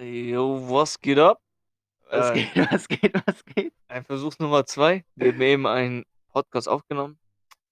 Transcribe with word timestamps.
Jo, 0.00 0.66
was 0.70 0.98
geht 1.00 1.18
ab? 1.18 1.40
Was 2.08 2.30
Äh, 2.30 2.34
geht, 2.44 2.54
was 2.72 2.88
geht, 2.88 3.14
was 3.26 3.44
geht? 3.44 3.72
ein 3.88 4.04
Versuch 4.04 4.38
Nummer 4.38 4.64
2. 4.64 5.04
Wir 5.14 5.32
haben 5.32 5.40
eben 5.42 5.66
einen 5.66 6.04
Podcast 6.28 6.68
aufgenommen 6.68 7.18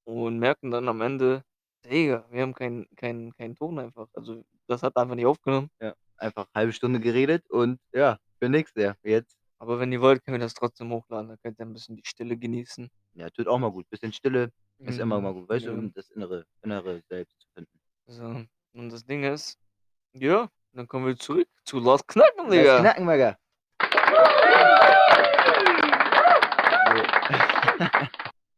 und 0.05 0.39
merken 0.39 0.71
dann 0.71 0.89
am 0.89 1.01
Ende, 1.01 1.43
Digga, 1.85 2.27
wir 2.31 2.43
haben 2.43 2.55
keinen 2.55 2.87
keinen 2.97 3.33
keinen 3.35 3.55
Ton 3.57 3.79
einfach. 3.79 4.09
Also, 4.13 4.45
das 4.67 4.83
hat 4.83 4.97
einfach 4.97 5.15
nicht 5.15 5.27
aufgenommen. 5.27 5.71
Ja, 5.81 5.95
einfach 6.19 6.47
halbe 6.55 6.73
Stunde 6.73 7.01
geredet 7.01 7.49
und 7.51 7.81
ja, 7.93 8.19
für 8.39 8.49
nix, 8.51 8.73
ja. 8.77 8.95
Jetzt, 9.03 9.39
Aber 9.59 9.81
wenn 9.81 9.91
ihr 9.93 10.01
wollt, 10.03 10.23
können 10.25 10.35
wir 10.39 10.45
das 10.45 10.55
trotzdem 10.55 10.93
hochladen. 10.93 11.29
Dann 11.29 11.39
könnt 11.43 11.59
ihr 11.59 11.65
ein 11.67 11.73
bisschen 11.73 11.97
die 11.97 12.05
Stille 12.05 12.37
genießen. 12.37 12.91
ja, 13.15 13.31
tut 13.31 13.49
auch 13.49 13.59
mal 13.59 13.71
gut. 13.73 13.89
Bisschen 13.89 14.13
Stille 14.13 14.53
ist 14.81 14.99
immer 14.99 15.21
mal 15.21 15.33
Mhm, 15.33 15.41
gut, 15.41 15.49
weißt 15.49 15.67
du, 15.67 15.71
ja. 15.71 15.79
um 15.79 15.93
das 15.95 16.11
innere 16.11 16.45
innere 16.63 17.01
Selbst 17.09 17.41
zu 17.41 17.49
finden. 17.55 17.81
So, 18.07 18.45
und 18.75 18.91
das 18.91 19.05
Ding 19.07 19.25
ist, 19.25 19.59
ja, 20.13 20.49
dann 20.73 20.89
kommen 20.89 21.07
wir 21.07 21.17
zurück 21.17 21.49
zu 21.65 21.79
Lass 21.79 22.07
Knacken, 22.07 22.47
Lass 22.47 22.51
Digga. 22.53 22.81
knacken, 22.81 23.07
Digga. 23.07 23.37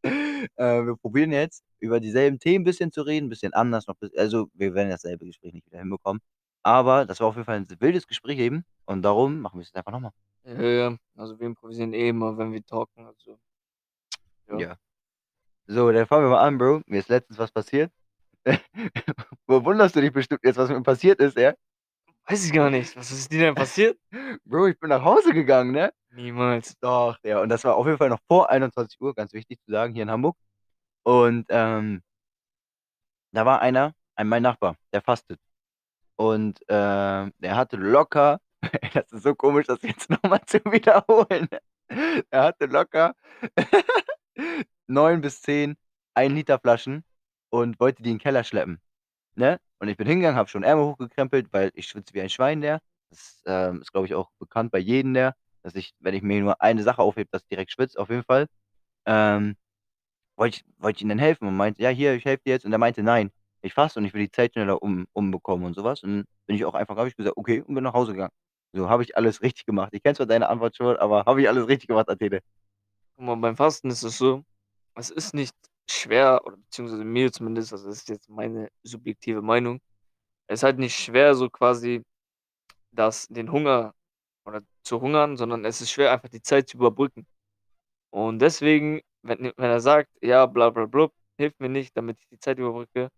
Äh, 0.56 0.86
wir 0.86 0.96
probieren 0.96 1.32
jetzt, 1.32 1.62
über 1.80 2.00
dieselben 2.00 2.38
Themen 2.38 2.64
bisschen 2.64 2.92
zu 2.92 3.02
reden, 3.02 3.28
bisschen 3.28 3.52
anders 3.52 3.86
noch 3.86 3.96
also, 4.16 4.48
wir 4.54 4.74
werden 4.74 4.90
dasselbe 4.90 5.26
Gespräch 5.26 5.52
nicht 5.52 5.66
wieder 5.66 5.78
hinbekommen, 5.78 6.20
aber 6.62 7.04
das 7.04 7.20
war 7.20 7.28
auf 7.28 7.34
jeden 7.36 7.44
Fall 7.44 7.58
'n 7.58 7.66
wildes 7.80 8.06
Gespräch 8.06 8.38
eben 8.38 8.64
und 8.86 9.02
darum 9.02 9.40
machen 9.40 9.58
wir's 9.58 9.68
jetzt 9.68 9.76
einfach 9.76 9.92
noch 9.92 10.00
mal. 10.00 10.12
Ja, 10.44 10.62
ja, 10.62 10.96
also 11.16 11.38
wir 11.38 11.46
improvisieren 11.46 11.92
eh 11.92 12.08
immer, 12.08 12.36
wenn 12.38 12.52
wir 12.52 12.64
talken, 12.64 13.06
also 13.06 13.38
ja. 14.48 14.58
Ja. 14.58 14.76
So, 15.66 15.92
dann 15.92 16.06
fangen 16.06 16.24
wir 16.24 16.30
mal 16.30 16.46
an, 16.46 16.58
Bro. 16.58 16.82
Mir 16.86 16.98
ist 16.98 17.08
letztens 17.08 17.38
was 17.38 17.52
passiert. 17.52 17.92
Wo 19.46 19.64
wunderst 19.64 19.94
du 19.94 20.00
dich 20.00 20.12
bestimmt 20.12 20.40
jetzt, 20.42 20.56
was 20.56 20.68
mit 20.68 20.78
mir 20.78 20.82
passiert 20.84 21.20
ist, 21.20 21.36
ja? 21.36 21.54
Weiß 22.28 22.44
ich 22.44 22.52
gar 22.52 22.70
nicht. 22.70 22.96
Was 22.96 23.10
ist 23.10 23.32
dir 23.32 23.40
denn 23.40 23.54
passiert? 23.54 23.98
Bro, 24.44 24.68
ich 24.68 24.78
bin 24.78 24.88
nach 24.90 25.02
Hause 25.04 25.32
gegangen, 25.32 25.72
ne? 25.72 25.92
Niemals. 26.12 26.76
Doch, 26.80 27.16
ja, 27.24 27.40
und 27.40 27.48
das 27.48 27.64
war 27.64 27.76
auf 27.76 27.86
jeden 27.86 27.98
Fall 27.98 28.08
noch 28.08 28.20
vor 28.28 28.50
21:00, 28.50 29.14
ganz 29.14 29.32
wichtig 29.32 29.58
zu 29.64 29.70
sagen, 29.72 29.94
hier 29.94 30.02
in 30.04 30.10
Hamburg. 30.10 30.36
Und, 31.04 31.46
ähm 31.50 32.02
da 33.34 33.46
war 33.46 33.60
einer, 33.62 33.94
ein 34.16 34.28
mein 34.28 34.42
Nachbar, 34.42 34.76
der 34.92 35.02
fastet. 35.02 35.38
Und, 36.16 36.60
ähm, 36.68 37.32
der 37.40 37.56
hatte 37.56 37.76
locker 37.76 38.40
das 38.94 39.12
ist 39.12 39.24
so 39.24 39.34
komisch, 39.36 39.66
das 39.68 39.82
jetzt 39.82 40.10
noch 40.10 40.22
mal 40.24 40.40
zu 40.46 40.58
wiederholen. 40.66 41.48
Er 42.30 42.44
hatte 42.44 42.66
locker 42.66 43.14
9 44.88 45.20
bis 45.22 45.42
10 45.42 45.76
1 46.14 46.34
L 46.34 46.58
Flaschen 46.60 47.04
und 47.50 47.80
wollte 47.80 48.02
die 48.02 48.10
in 48.12 48.16
'n 48.18 48.20
Keller 48.20 48.44
schleppen, 48.44 48.80
ne? 49.36 49.58
Und 49.80 49.88
ich 49.88 49.96
bin 49.96 50.06
hingegangen, 50.06 50.36
habe 50.38 50.48
schon 50.48 50.62
Ärmel 50.62 50.86
hochgekrempelt, 50.86 51.52
weil 51.52 51.70
ich 51.74 51.86
schwitze 51.88 52.14
wie 52.14 52.20
ein 52.20 52.30
Schwein, 52.30 52.60
der. 52.60 52.80
Das, 53.10 53.42
ähm, 53.46 53.80
ist, 53.82 53.92
glaube 53.92 54.06
ich, 54.06 54.14
auch 54.14 54.30
bekannt 54.38 54.70
bei 54.72 54.78
jedem, 54.78 55.14
der, 55.14 55.34
dass 55.62 55.74
ich, 55.74 55.94
wenn 56.00 56.14
ich 56.14 56.22
mir 56.22 56.40
nur 56.40 56.60
eine 56.62 56.82
Sache 56.82 57.02
aufhebe, 57.02 57.28
dass 57.32 57.42
ich 57.42 57.48
direkt 57.48 57.72
schwitze, 57.72 57.98
auf 57.98 58.10
jeden 58.10 58.24
Fall. 58.24 58.46
Ähm, 59.06 59.56
wollte 60.36 60.58
ich 60.58 60.64
wollte 60.82 61.02
ich 61.04 61.08
dann 61.08 61.18
helfen 61.18 61.46
und 61.48 61.56
meinte: 61.56 61.82
„Ja, 61.82 61.90
hier, 61.90 62.14
ich 62.14 62.24
helfe 62.24 62.42
dir 62.46 62.52
jetzt.“ 62.52 62.64
Und 62.64 62.72
er 62.72 62.78
meinte: 62.78 63.02
„Nein, 63.02 63.30
ich 63.62 63.74
faste 63.74 64.00
und 64.00 64.06
ich 64.06 64.14
will 64.14 64.22
die 64.22 64.30
Zeit 64.30 64.52
schneller 64.54 64.82
um 64.82 65.06
umbekommen“ 65.12 65.66
und 65.66 65.74
so 65.74 65.84
was. 65.84 66.02
Und 66.02 66.24
bin 66.46 66.56
ich 66.56 66.64
auch 66.64 66.74
einfach 66.74 66.96
habe 66.96 67.08
ich 67.08 67.16
gesagt: 67.16 67.36
„Okay“ 67.36 67.62
und 67.62 67.74
bin 67.74 67.84
nach 67.84 67.94
Hause 67.94 68.12
gegangen. 68.12 68.32
So, 68.72 68.88
habe 68.88 69.02
ich 69.02 69.16
alles 69.16 69.42
richtig 69.42 69.66
gemacht. 69.66 69.90
Ich 69.94 70.02
kenne 70.02 70.14
zwar 70.16 70.26
deine 70.26 70.48
Antwort 70.48 70.76
schon, 70.76 70.96
aber 70.96 71.24
habe 71.26 71.42
ich 71.42 71.48
alles 71.48 71.68
richtig 71.68 71.88
gemacht, 71.88 72.08
erzähle. 72.08 72.40
Guck 73.16 73.26
mal, 73.26 73.36
beim 73.36 73.56
Fasten 73.56 73.90
ist 73.90 74.02
es 74.02 74.18
so, 74.18 74.44
es 74.96 75.10
ist 75.10 75.34
nicht 75.34 75.54
schwer 75.88 76.40
oder 76.44 76.56
beziehungsweise 76.56 77.04
mir 77.04 77.32
zumindest, 77.32 77.72
also 77.72 77.88
das 77.88 77.98
ist 77.98 78.08
jetzt 78.08 78.28
meine 78.28 78.68
subjektive 78.82 79.42
Meinung. 79.42 79.80
Es 80.48 80.60
ist 80.60 80.64
halt 80.64 80.78
nicht 80.78 80.96
schwer, 80.96 81.34
so 81.34 81.50
quasi 81.50 82.04
das 82.92 83.28
den 83.28 83.52
Hunger 83.52 83.94
oder 84.46 84.62
zu 84.84 85.00
hungern, 85.00 85.36
sondern 85.36 85.64
es 85.64 85.80
ist 85.80 85.90
schwer, 85.92 86.12
einfach 86.12 86.28
die 86.30 86.42
Zeit 86.42 86.68
zu 86.68 86.78
überbrücken. 86.78 87.26
Und 88.10 88.40
deswegen, 88.40 89.00
wenn 89.22 89.40
wenn 89.56 89.70
er 89.70 89.80
sagt: 89.80 90.10
„Ja, 90.22 90.46
bla 90.46 90.70
bla 90.70 90.86
blub, 90.86 91.12
hilf 91.38 91.54
mir 91.58 91.68
nicht, 91.68 91.96
damit 91.96 92.18
ich 92.20 92.28
die 92.28 92.38
Zeit 92.40 92.58
überbrücke“, 92.58 93.10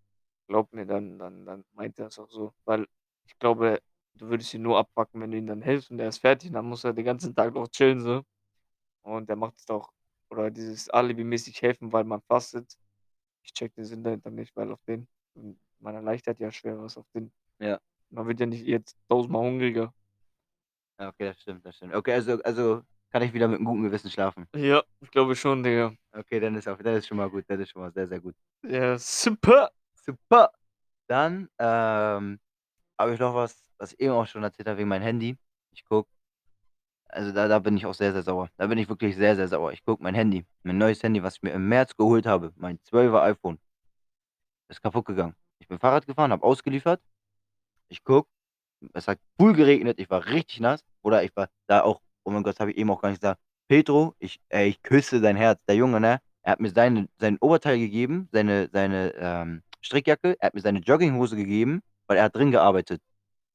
glaub 0.49 0.73
mir, 0.75 0.87
dann 0.87 1.19
dann 1.19 1.47
dann 1.47 1.65
meint 1.75 1.99
er 1.99 2.09
es 2.09 2.19
auch 2.19 2.31
so. 2.31 2.55
Weil 2.67 2.87
ich 3.27 3.39
glaube, 3.41 3.81
du 4.17 4.29
würdest 4.31 4.55
ihn 4.55 4.63
nur 4.63 4.79
abfucken, 4.79 5.21
wenn 5.23 5.31
du 5.33 5.39
ihm 5.39 5.47
dann 5.49 5.63
hilfst 5.63 5.91
und 5.91 6.01
er 6.01 6.09
ist 6.09 6.19
fertig 6.21 6.53
dann 6.53 6.67
muss 6.67 6.85
er 6.85 6.93
den 6.95 7.05
ganzen 7.07 7.35
Tag 7.35 7.55
noch 7.55 7.69
chillen 7.71 8.01
so. 8.01 8.23
Und 9.03 9.29
er 9.31 9.37
macht 9.37 9.57
es 9.59 9.65
doch 9.67 9.93
oder 10.33 10.51
dieses 10.51 10.91
alibimäßig 10.91 11.63
helfen, 11.63 11.93
weil 11.93 12.05
man 12.05 12.23
fastet. 12.23 12.79
Ich 13.45 13.55
checke 13.55 13.75
den 13.77 13.87
Sinn 13.87 14.05
dahinter 14.05 14.31
nicht, 14.31 14.57
weil 14.57 14.73
auf 14.73 14.83
den 14.85 15.09
man 15.81 15.95
erleichtert 15.97 16.41
ja 16.41 16.51
Schweres 16.53 16.99
auf 16.99 17.07
den 17.15 17.33
Ja. 17.61 17.81
man 18.11 18.27
wird 18.29 18.41
ja 18.41 18.47
nicht 18.47 18.67
jetzt 18.67 18.97
tausendmal 19.09 19.45
hungriger. 19.45 19.93
Ja, 21.01 21.09
okay, 21.09 21.25
das 21.27 21.41
stimmt, 21.41 21.65
das 21.65 21.77
stimmt. 21.77 21.95
Okay, 21.95 22.13
also 22.13 22.41
also 22.43 22.83
kann 23.11 23.23
ich 23.23 23.33
wieder 23.33 23.49
mit 23.49 23.59
'nem 23.61 23.67
guten 23.67 23.83
Gewissen 23.85 24.11
schlafen? 24.11 24.47
Ja, 24.55 24.83
ich 25.01 25.11
glaube 25.11 25.35
schon, 25.37 25.63
Digga. 25.63 25.95
Okay, 26.13 26.41
dann 26.41 26.55
ist 26.57 26.69
auch 26.69 26.79
dann 26.79 26.97
ist 26.97 27.07
schon 27.07 27.17
mal 27.17 27.31
gut. 27.31 27.45
Das 27.49 27.59
ist 27.61 27.71
schon 27.71 27.83
mal 27.83 27.93
sehr, 27.93 28.07
sehr 28.09 28.21
gut. 28.21 28.35
Ja, 28.65 28.99
super. 28.99 29.71
Super. 29.95 30.53
Dann, 31.09 31.49
ähm, 31.59 32.41
habe 32.99 33.15
ich 33.15 33.21
noch 33.21 33.35
was, 33.37 33.73
was 33.79 33.93
ich 33.95 34.01
eben 34.01 34.13
auch 34.15 34.27
schon 34.29 34.45
erzählt 34.45 34.69
habe 34.69 34.79
wegen 34.79 34.89
meinem 34.91 35.03
Handy. 35.05 35.39
Ich 35.73 35.85
gucke 35.87 36.11
also 37.13 37.33
da 37.33 37.49
da 37.49 37.59
bin 37.61 37.77
ich 37.77 37.87
auch 37.87 37.95
sehr, 37.95 38.13
sehr 38.13 38.23
sauer. 38.23 38.49
Da 38.57 38.67
bin 38.67 38.79
ich 38.79 38.89
wirklich 38.89 39.17
sehr, 39.17 39.37
sehr 39.37 39.49
sauer. 39.49 39.73
Ich 39.73 39.85
gucke 39.85 40.03
mein 40.03 40.15
Handy, 40.15 40.45
mein 40.63 40.79
neues 40.79 41.03
Handy, 41.03 41.23
was 41.23 41.37
ich 41.37 41.43
mir 41.43 41.53
im 41.53 41.69
März 41.69 41.97
geholt 41.97 42.27
habe, 42.27 42.53
mein 42.57 42.79
12er 42.81 43.23
iPhone 43.23 43.59
ist 44.69 44.83
kaputt 44.83 45.05
gegangen. 45.07 45.35
Ich 45.59 45.69
bin 45.69 45.79
Fahrrad 45.79 46.07
gefahren, 46.07 46.33
habe 46.33 46.45
ausgeliefert. 46.45 47.01
Ich 47.89 48.05
gucke, 48.05 48.29
es 48.95 49.09
hat 49.09 49.19
cool 49.41 49.53
geregnet, 49.55 50.01
ich 50.01 50.11
war 50.11 50.27
richtig 50.27 50.61
nass. 50.61 50.83
Oder 51.03 51.25
ich 51.25 51.35
war 51.37 51.49
da 51.67 51.83
auch 51.83 52.01
oh 52.25 52.31
mein 52.31 52.43
Gott, 52.43 52.61
habe 52.61 52.71
ich 52.73 52.77
eben 52.79 52.91
auch 52.91 53.01
gar 53.03 53.11
nicht 53.11 53.21
gesagt. 53.21 53.41
Pedro, 53.69 54.15
ich 54.19 54.41
ey, 54.49 54.69
ich 54.69 54.83
küsse 54.83 55.21
dein 55.21 55.37
Herz. 55.37 55.61
Der 55.67 55.77
Junge, 55.77 56.01
ne? 56.01 56.21
Er 56.43 56.53
hat 56.53 56.61
mir 56.61 56.71
seine 56.71 57.09
sein 57.19 57.39
Oberteil 57.41 57.79
gegeben, 57.79 58.29
seine 58.33 58.69
seine, 58.73 59.15
ähm, 59.17 59.63
Strickjacke. 59.81 60.37
Er 60.41 60.47
hat 60.49 60.55
mir 60.55 60.61
seine 60.61 60.81
Jogginghose 60.81 61.37
gegeben, 61.37 61.83
weil 62.07 62.19
er 62.19 62.25
hat 62.25 62.37
drin 62.37 62.51
gearbeitet. 62.51 63.01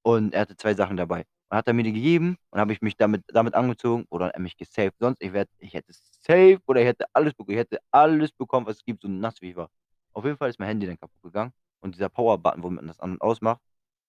Und 0.03 0.34
er 0.34 0.41
hatte 0.41 0.57
2 0.57 0.74
Sachen 0.75 0.97
dabei. 0.97 1.25
Dann 1.50 1.58
hat 1.59 1.68
er 1.68 1.74
mir 1.74 1.84
die 1.84 1.94
gegeben 1.94 2.38
und 2.50 2.59
habe 2.59 2.74
ich 2.74 2.81
mich 2.81 2.97
damit 2.97 3.24
damit 3.28 3.53
angezogen 3.53 4.06
oder 4.09 4.30
er 4.31 4.40
mich 4.40 4.58
gesaved. 4.58 4.96
Sonst 5.00 5.22
ich 5.22 5.34
wäre 5.34 5.47
ich 5.59 5.74
hätte 5.74 5.94
safe 5.94 6.59
oder 6.68 6.81
ich 6.81 6.88
hätte 6.88 7.06
alles 7.13 7.34
bek 7.34 7.50
ich 7.50 7.58
hätte 7.58 7.80
alles 7.91 8.31
bekommen, 8.34 8.66
was 8.66 8.78
es 8.78 8.85
gibt, 8.85 9.02
so 9.02 9.08
nass 9.08 9.41
wie 9.41 9.52
ich 9.52 9.56
war. 9.56 9.69
Auf 10.13 10.25
jeden 10.25 10.38
Fall 10.38 10.50
ist 10.50 10.59
mein 10.59 10.68
Handy 10.69 10.88
dann 10.88 10.97
kaputt 11.00 11.22
gegangen 11.24 11.53
und 11.81 11.96
dieser 11.96 12.09
Power-Button, 12.09 12.63
womit 12.63 12.78
man 12.78 12.88
das 12.88 13.00
an 13.00 13.12
und 13.13 13.22
ausmacht, 13.22 13.62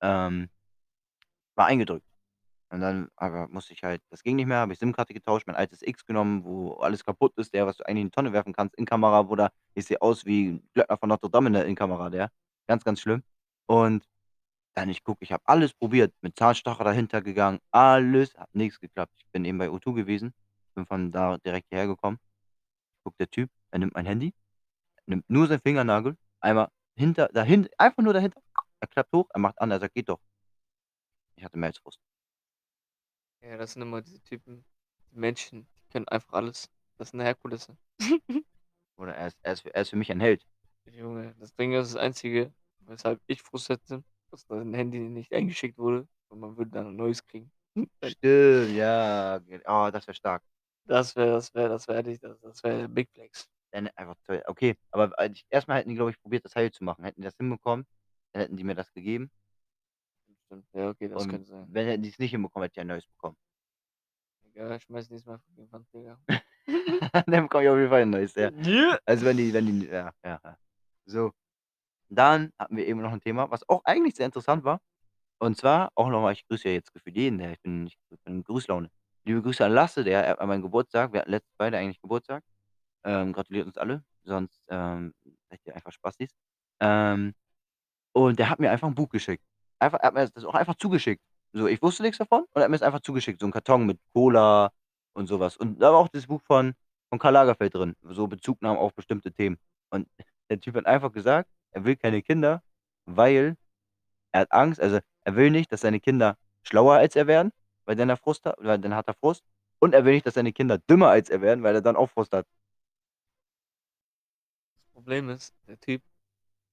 ähm, 0.03 0.48
war 1.54 1.66
eingedrückt. 1.66 2.06
Und 2.71 2.81
dann 2.81 3.09
aber 3.16 3.48
musste 3.48 3.72
ich 3.72 3.82
halt 3.82 4.03
das 4.10 4.22
ging 4.22 4.37
nicht 4.37 4.47
mehr, 4.47 4.59
habe 4.59 4.72
ich 4.72 4.78
SIM-Karte 4.78 5.15
getauscht, 5.15 5.47
mein 5.47 5.56
altes 5.56 5.82
X 5.82 6.04
genommen, 6.04 6.44
wo 6.44 6.75
alles 6.75 7.04
kaputt 7.04 7.32
ist, 7.37 7.54
der 7.54 7.66
was 7.66 7.78
du 7.78 7.87
eigentlich 7.87 8.03
in 8.03 8.09
die 8.09 8.15
Tonne 8.15 8.32
werfen 8.32 8.53
kannst 8.53 8.77
in 8.77 8.84
Kamera, 8.84 9.22
Bruder. 9.22 9.50
Ich 9.75 9.87
sehe 9.87 10.00
aus 10.03 10.25
wie 10.27 10.62
Glöckner 10.75 10.98
von 10.98 11.09
Notre 11.09 11.31
Dame 11.31 11.47
in 11.48 11.54
der 11.54 11.65
Innenkamera, 11.65 12.10
der. 12.10 12.31
Ganz, 12.66 12.84
ganz 12.84 13.00
schlimm. 13.00 13.22
Und 13.66 14.04
dann 14.78 14.89
ich 14.91 15.03
gucke, 15.03 15.25
ich 15.25 15.33
habe 15.33 15.43
alles 15.47 15.75
probiert, 15.75 16.15
mit 16.21 16.39
Zahnstocher 16.39 16.84
dahinter 16.84 17.21
gegangen, 17.21 17.59
alles, 17.72 18.37
hat 18.37 18.55
nix 18.55 18.78
geklappt. 18.78 19.12
Ich 19.19 19.27
bin 19.33 19.44
eben 19.44 19.59
bei 19.59 19.69
O2 19.71 19.93
gewesen, 19.93 20.33
bin 20.75 20.87
von 20.87 21.11
da 21.11 21.37
direkt 21.39 21.69
hierher 21.71 21.89
gekommen. 21.89 22.19
Guckt 23.05 23.19
der 23.19 23.28
Typ, 23.28 23.50
er 23.72 23.81
nimmt 23.81 23.94
mein 23.94 24.06
Handy, 24.06 24.33
nimmt 25.06 25.28
nur 25.28 25.49
seinen 25.49 25.61
Fingernagel, 25.61 26.16
einmal 26.41 26.69
hinter 26.97 27.28
dahin 27.28 27.69
einfach 27.77 28.05
nur 28.05 28.12
dahinter, 28.12 28.41
er 28.81 28.87
klappt 28.87 29.12
hoch, 29.12 29.28
er 29.34 29.41
macht 29.41 29.61
an, 29.61 29.72
er 29.72 29.81
sagt: 29.81 29.94
„Geht 29.94 30.09
doch.“ 30.09 30.21
Ich 31.34 31.45
hatte 31.45 31.59
mehr 31.59 31.69
als 31.69 31.78
Frust. 31.78 31.99
Ja, 33.43 33.56
das 33.56 33.72
sind 33.72 33.83
immer 33.83 34.00
diese 34.00 34.21
Typen, 34.22 34.65
die 35.10 35.19
Menschen, 35.19 35.66
die 35.77 35.83
können 35.91 36.06
einfach 36.09 36.34
alles. 36.34 36.71
Das 36.99 37.10
sind 37.10 37.21
Herkulesse. 37.21 37.77
Bruder, 38.97 39.15
er 39.16 39.27
ist 39.28 39.39
er 39.43 39.53
ist 39.53 39.66
er 39.66 39.83
ist 39.83 39.91
für 39.91 39.97
mich 39.97 40.10
ein 40.12 40.21
Held. 40.21 40.47
Junge, 40.87 41.34
das 41.39 41.55
Ding 41.55 41.72
ist, 41.72 41.95
das 41.95 42.00
Einzige, 42.00 42.53
weshalb 42.81 43.21
ich 43.27 43.43
Frust 43.43 43.69
hätte, 43.69 44.05
dass 44.31 44.47
dein 44.47 44.75
Handy 44.75 45.00
nicht 45.00 45.33
eingeschickt 45.33 45.78
wurde 45.78 46.09
und 46.28 46.41
man 46.41 46.56
würde 46.56 46.71
dann 46.72 46.89
'n 46.89 46.97
neues 46.97 47.25
kriegen. 47.27 47.53
Stimmt, 48.03 48.77
ja, 48.77 49.41
oh, 49.66 49.91
das 49.91 50.07
wäre 50.07 50.15
stark. 50.15 50.42
Das 50.86 51.15
wäre 51.16 51.33
das 51.33 51.54
wäre 51.54 51.69
das 51.69 51.86
wäre 51.89 51.98
ehrlich 51.98 52.19
das 52.21 52.41
das 52.41 52.63
wäre 52.65 52.89
Big 52.89 53.10
Flex. 53.13 53.48
Dann 53.72 53.89
einfach 53.97 54.16
toll. 54.25 54.42
Okay, 54.47 54.77
aber 54.91 55.13
al 55.19 55.34
erst 55.51 55.69
mal 55.69 55.77
hätten 55.78 55.91
die, 55.91 55.95
glaube 55.97 56.10
ich, 56.10 56.21
probiert, 56.21 56.45
das 56.45 56.54
heil 56.57 56.71
zu 56.72 56.84
machen. 56.84 57.04
Hätten 57.04 57.21
die 57.21 57.25
das 57.27 57.36
hinbekommen, 57.36 57.86
dann 58.33 58.42
hätten 58.42 58.57
die 58.57 58.65
mir 58.65 58.75
das 58.75 58.92
gegeben. 58.92 59.30
Stimmt, 60.51 60.66
ja, 60.72 60.89
okay, 60.89 61.09
das 61.09 61.27
Und 61.27 61.28
könnte 61.28 61.51
sein. 61.51 61.71
wenn 61.71 61.86
hätten 61.86 62.03
die's 62.03 62.19
nicht 62.19 62.31
hinbekommen, 62.31 62.65
hätte 62.65 62.74
ich 62.77 62.81
ein 62.81 62.86
neues 62.86 63.07
bekommen. 63.07 63.36
Egal, 64.47 64.77
ich 64.77 64.83
schmeiße 64.84 65.13
nächstes 65.13 65.27
Mal 65.27 65.41
die 65.57 65.71
Wand, 65.72 65.92
Digga. 65.92 66.19
Dann 67.27 67.42
bekomme 67.45 67.65
ich 67.65 67.71
auf 67.71 67.77
jeden 67.78 67.91
Fall 67.91 68.03
'n 68.03 68.10
neues, 68.10 68.34
ja. 68.34 68.51
Ja. 68.66 68.98
Also, 69.07 69.24
wenn 69.27 69.36
die 69.36 69.53
wenn 69.53 69.66
die 69.66 69.86
ja, 69.86 70.13
ja. 70.24 70.41
So, 71.07 71.33
dann 72.10 72.53
hatten 72.59 72.77
wir 72.77 72.87
eben 72.87 73.01
noch 73.03 73.13
'n 73.13 73.21
Thema, 73.21 73.51
was 73.51 73.69
auch 73.69 73.83
eigentlich 73.84 74.16
sehr 74.16 74.27
interessant 74.27 74.65
war. 74.65 74.81
Und 75.41 75.57
zwar 75.59 75.91
auch 75.97 76.09
noch 76.10 76.22
mal 76.22 76.33
ich 76.33 76.47
grüße 76.49 76.69
ja 76.69 76.75
jetzt 76.75 76.93
gefühlt 76.95 77.16
jeden, 77.16 77.41
ja. 77.41 77.53
Ich 77.53 77.60
bin 77.63 77.87
ich 77.89 77.99
bin 78.25 78.37
in 78.39 78.45
Grußlaune. 78.45 78.91
Liebe 79.27 79.43
Grüße 79.43 79.65
an 79.65 79.72
Lasse, 79.72 80.05
der 80.05 80.25
er 80.27 80.41
an 80.41 80.49
meinem 80.49 80.63
Geburtstag 80.63 81.13
wir 81.15 81.21
hatten 81.22 81.31
letztens 81.33 81.55
beide 81.59 81.78
eigentlich 81.78 82.01
Geburtstag. 82.03 82.45
Ähm, 83.05 83.33
gratuliert 83.34 83.66
uns 83.66 83.78
alle, 83.78 84.05
sonst, 84.25 84.60
ähm, 84.71 85.15
seid 85.51 85.60
ihr 85.66 85.75
einfach 85.77 85.93
Spastis. 85.93 86.31
Ähm, 86.81 87.34
und 88.15 88.39
der 88.41 88.51
hat 88.51 88.60
mir 88.60 88.71
einfach 88.72 88.89
'n 88.89 88.95
Buch 88.97 89.10
geschickt. 89.10 89.45
Einfach 89.81 90.01
er 90.01 90.09
hat 90.09 90.15
mir 90.15 90.28
das 90.31 90.45
auch 90.47 90.55
einfach 90.57 90.77
zugeschickt. 90.77 91.22
So, 91.55 91.66
ich 91.69 91.83
wusste 91.83 92.03
nix 92.05 92.19
davon 92.19 92.43
und 92.43 92.49
er 92.63 92.65
hat 92.65 92.71
mir's 92.71 92.83
einfach 92.83 93.01
zugeschickt, 93.03 93.41
so 93.41 93.47
'n 93.47 93.53
Karton 93.53 93.87
mit 93.87 94.01
Cola 94.15 94.71
und 95.15 95.27
so 95.28 95.41
was. 95.41 95.57
Und 95.59 95.81
da 95.83 95.93
war 95.93 96.01
auch 96.01 96.09
das 96.09 96.27
Buch 96.28 96.43
von 96.47 96.75
von 97.10 97.19
Karl 97.21 97.34
Lagerfeld 97.34 97.75
drin, 97.75 97.95
so 98.03 98.27
Bezugnahmen 98.28 98.78
auf 98.78 98.95
bestimmte 98.95 99.33
Themen. 99.33 99.59
Und 99.91 100.09
der 100.51 100.60
Typ 100.60 100.77
hat 100.77 100.87
einfach 100.87 101.13
gesagt, 101.13 101.51
er 101.72 101.84
will 101.84 101.97
keine 101.97 102.22
Kinder, 102.22 102.62
weil 103.06 103.56
er 104.32 104.42
hat 104.42 104.53
Angst 104.53 104.80
also, 104.80 105.00
er 105.22 105.36
will 105.36 105.50
nicht, 105.50 105.72
dass 105.72 105.82
seine 105.82 106.00
Kinder 106.00 106.36
schlauer 106.62 106.97
als 106.97 107.16
er 107.16 107.26
werden, 107.26 107.53
weil 107.84 107.97
dann 107.97 108.10
er 108.10 108.16
Frust 108.16 108.44
hat 108.44 108.56
weil 108.59 108.78
dann 108.78 108.94
hat 108.94 109.09
er 109.09 109.15
Frust. 109.15 109.44
Und 109.80 109.94
er 109.94 110.04
will 110.04 110.15
nicht, 110.15 110.26
dass 110.26 110.34
seine 110.34 110.53
Kinder 110.53 110.78
dümmer 110.78 111.09
als 111.09 111.30
er 111.30 111.41
werden, 111.41 111.62
weil 111.62 111.74
er 111.74 111.82
dann 111.82 111.97
auch 111.97 112.10
Frust 112.10 112.32
hat. 112.32 112.47
Das 114.74 114.92
Problem 114.92 115.30
ist, 115.30 115.54
der 115.66 115.78
Typ 115.80 116.03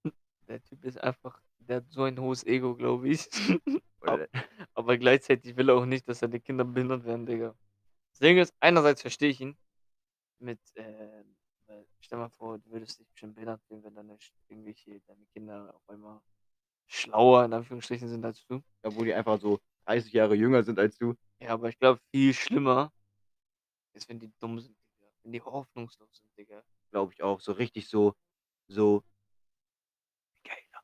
der 0.48 0.62
Typ 0.64 0.84
ist 0.84 1.02
einfach 1.02 1.42
der 1.68 1.78
hat 1.78 1.92
so 1.92 2.04
ein 2.04 2.20
hohes 2.20 2.46
Ego, 2.46 2.76
glaube 2.76 3.10
ich. 3.10 3.28
Ab 4.02 4.14
Oder 4.14 4.28
aber 4.74 4.98
gleichzeitig 4.98 5.56
will 5.56 5.70
er 5.70 5.76
auch 5.76 5.86
nicht, 5.86 6.08
dass 6.08 6.20
seine 6.20 6.40
Kinder 6.40 6.64
behindert 6.64 7.06
werden, 7.06 7.26
Digga. 7.26 7.56
Das 8.12 8.20
Ding 8.20 8.38
ist, 8.38 8.54
einerseits 8.60 9.02
verstehe 9.02 9.30
ich 9.30 9.42
ihn 9.42 9.58
mit, 10.40 10.60
weil 10.76 11.26
stell 12.06 12.20
mal 12.20 12.30
vor, 12.30 12.60
du 12.60 12.70
würdest 12.72 13.00
dich 13.00 13.10
bestimmt 13.10 13.36
behindert 13.36 13.62
fühlen, 13.68 13.84
wenn 13.84 13.96
deine 13.96 14.18
irgendwelche 14.48 15.02
deine 15.08 15.26
Kinder 15.34 15.74
auf 15.76 15.90
einmal 15.90 16.22
schlauer 16.88 17.46
in 17.46 17.54
Anführungsstrichen 17.54 18.10
sind 18.10 18.26
als 18.26 18.46
du. 18.48 18.64
Obwohl 18.84 19.06
die 19.08 19.14
einfach 19.14 19.40
so 19.40 19.60
30 19.86 20.14
Jahre 20.14 20.36
jünger 20.36 20.64
sind 20.64 20.80
als 20.80 20.98
du. 20.98 21.16
Ja, 21.42 21.50
aber 21.50 21.70
ich 21.70 21.80
glaube, 21.80 22.00
viel 22.12 22.34
schlimmer 22.34 22.92
ist, 23.96 24.10
wenn 24.10 24.20
die 24.20 24.32
dumm 24.40 24.60
sind, 24.60 24.78
Digga. 24.92 25.08
Wenn 25.24 25.32
die 25.32 25.42
hoffnungslos 25.42 26.18
sind, 26.18 26.30
Digga. 26.38 26.64
Glaube 26.92 27.14
ich 27.14 27.24
auch. 27.24 27.40
So 27.40 27.52
richtig 27.54 27.88
so 27.90 28.16
so 28.68 29.04
Michaela. 30.44 30.80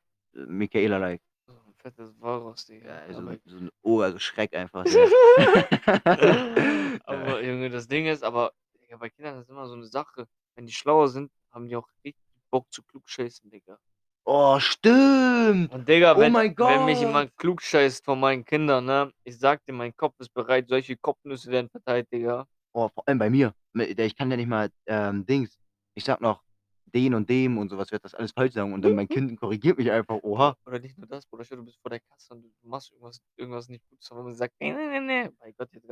Michaela-like. 0.48 1.22
So 1.48 1.54
'n 1.54 1.74
fettes 1.76 2.20
Walross, 2.20 2.66
Ja, 2.84 2.96
Digga. 2.96 2.98
also 2.98 3.22
Aber 3.22 3.38
so 3.46 3.58
'n 3.58 3.70
oh, 3.84 4.02
also 4.02 4.18
einfach, 4.54 4.86
Digga. 4.88 5.12
aber 7.06 7.44
Junge, 7.44 7.70
das 7.70 7.88
Ding 7.88 8.06
ist 8.08 8.24
aber, 8.24 8.54
Digga, 8.82 8.98
bei 8.98 9.10
Kindern 9.10 9.40
ist 9.40 9.50
immer 9.50 9.68
so 9.68 9.76
'ne 9.76 9.86
Sache, 9.86 10.28
wenn 10.56 10.66
die 10.66 10.74
schlauer 10.74 11.08
sind, 11.10 11.32
haben 11.52 11.68
die 11.68 11.76
auch 11.76 11.88
richtig 12.04 12.16
Bock 12.52 12.68
zu 12.72 12.84
klugscheißen, 12.84 13.50
Digga. 13.50 13.78
Oh, 14.26 14.60
stimmt! 14.60 15.72
Und 15.72 15.88
Digga, 15.88 16.16
Oh 16.16 16.20
wenn 16.20 16.32
mein 16.32 16.56
wenn 16.58 16.86
mich 16.86 17.00
Gott! 17.00 17.08
jemand 17.08 17.36
klugscheißt 17.38 18.04
vor 18.06 18.16
meinen 18.16 18.44
Kindern, 18.46 18.86
ne, 18.86 19.12
ich 19.24 19.40
sage 19.40 19.62
dir, 19.68 19.74
mein 19.74 19.96
Kopf 19.96 20.16
ist 20.20 20.34
bereit, 20.34 20.68
solche 20.68 20.98
Kopfnüsse 20.98 21.50
werden 21.52 21.70
verteilt, 21.70 22.12
Digga. 22.12 22.46
Oh, 22.76 22.88
vor 22.90 23.04
allem 23.08 23.20
bei 23.20 23.30
mir. 23.30 23.54
Ich 23.74 24.16
kann 24.16 24.30
ja 24.32 24.38
nicht 24.38 24.48
mal, 24.48 24.70
ähm, 24.86 25.26
Dings 25.26 25.58
ich 25.94 26.04
sage 26.06 26.24
noch 26.24 26.42
den 26.86 27.14
und 27.14 27.30
dem 27.30 27.58
und 27.58 27.70
so 27.70 27.78
was, 27.78 27.88
ich 27.88 27.92
werde 27.94 28.04
das 28.04 28.16
alles 28.16 28.32
falsch 28.32 28.54
sagen 28.54 28.74
und 28.74 28.82
dann 28.82 28.96
mein 28.96 29.08
Kind 29.08 29.38
korrigiert 29.40 29.78
mich 29.78 29.92
einfach. 29.92 30.20
Oha. 30.24 30.56
Oder 30.66 30.80
nicht 30.80 30.98
nur 30.98 31.08
das, 31.08 31.26
Bruder, 31.26 31.44
du 31.44 31.64
bist 31.64 31.80
vor 31.82 31.90
der 31.90 32.00
Kasse 32.00 32.34
und 32.34 32.44
du 32.44 32.50
machst 32.68 32.92
irgendwas 32.92 33.20
irgendwas 33.38 33.68
nicht 33.70 33.84
Gutes, 33.90 34.10
aber 34.12 34.24
man 34.24 34.34
sagt: 34.36 34.54
„Ne, 34.62 34.74
ne, 34.74 34.88
ne, 34.88 35.02
ne.“ 35.02 35.34
Mein 35.40 35.54
Gott, 35.58 35.70
werde 35.74 35.88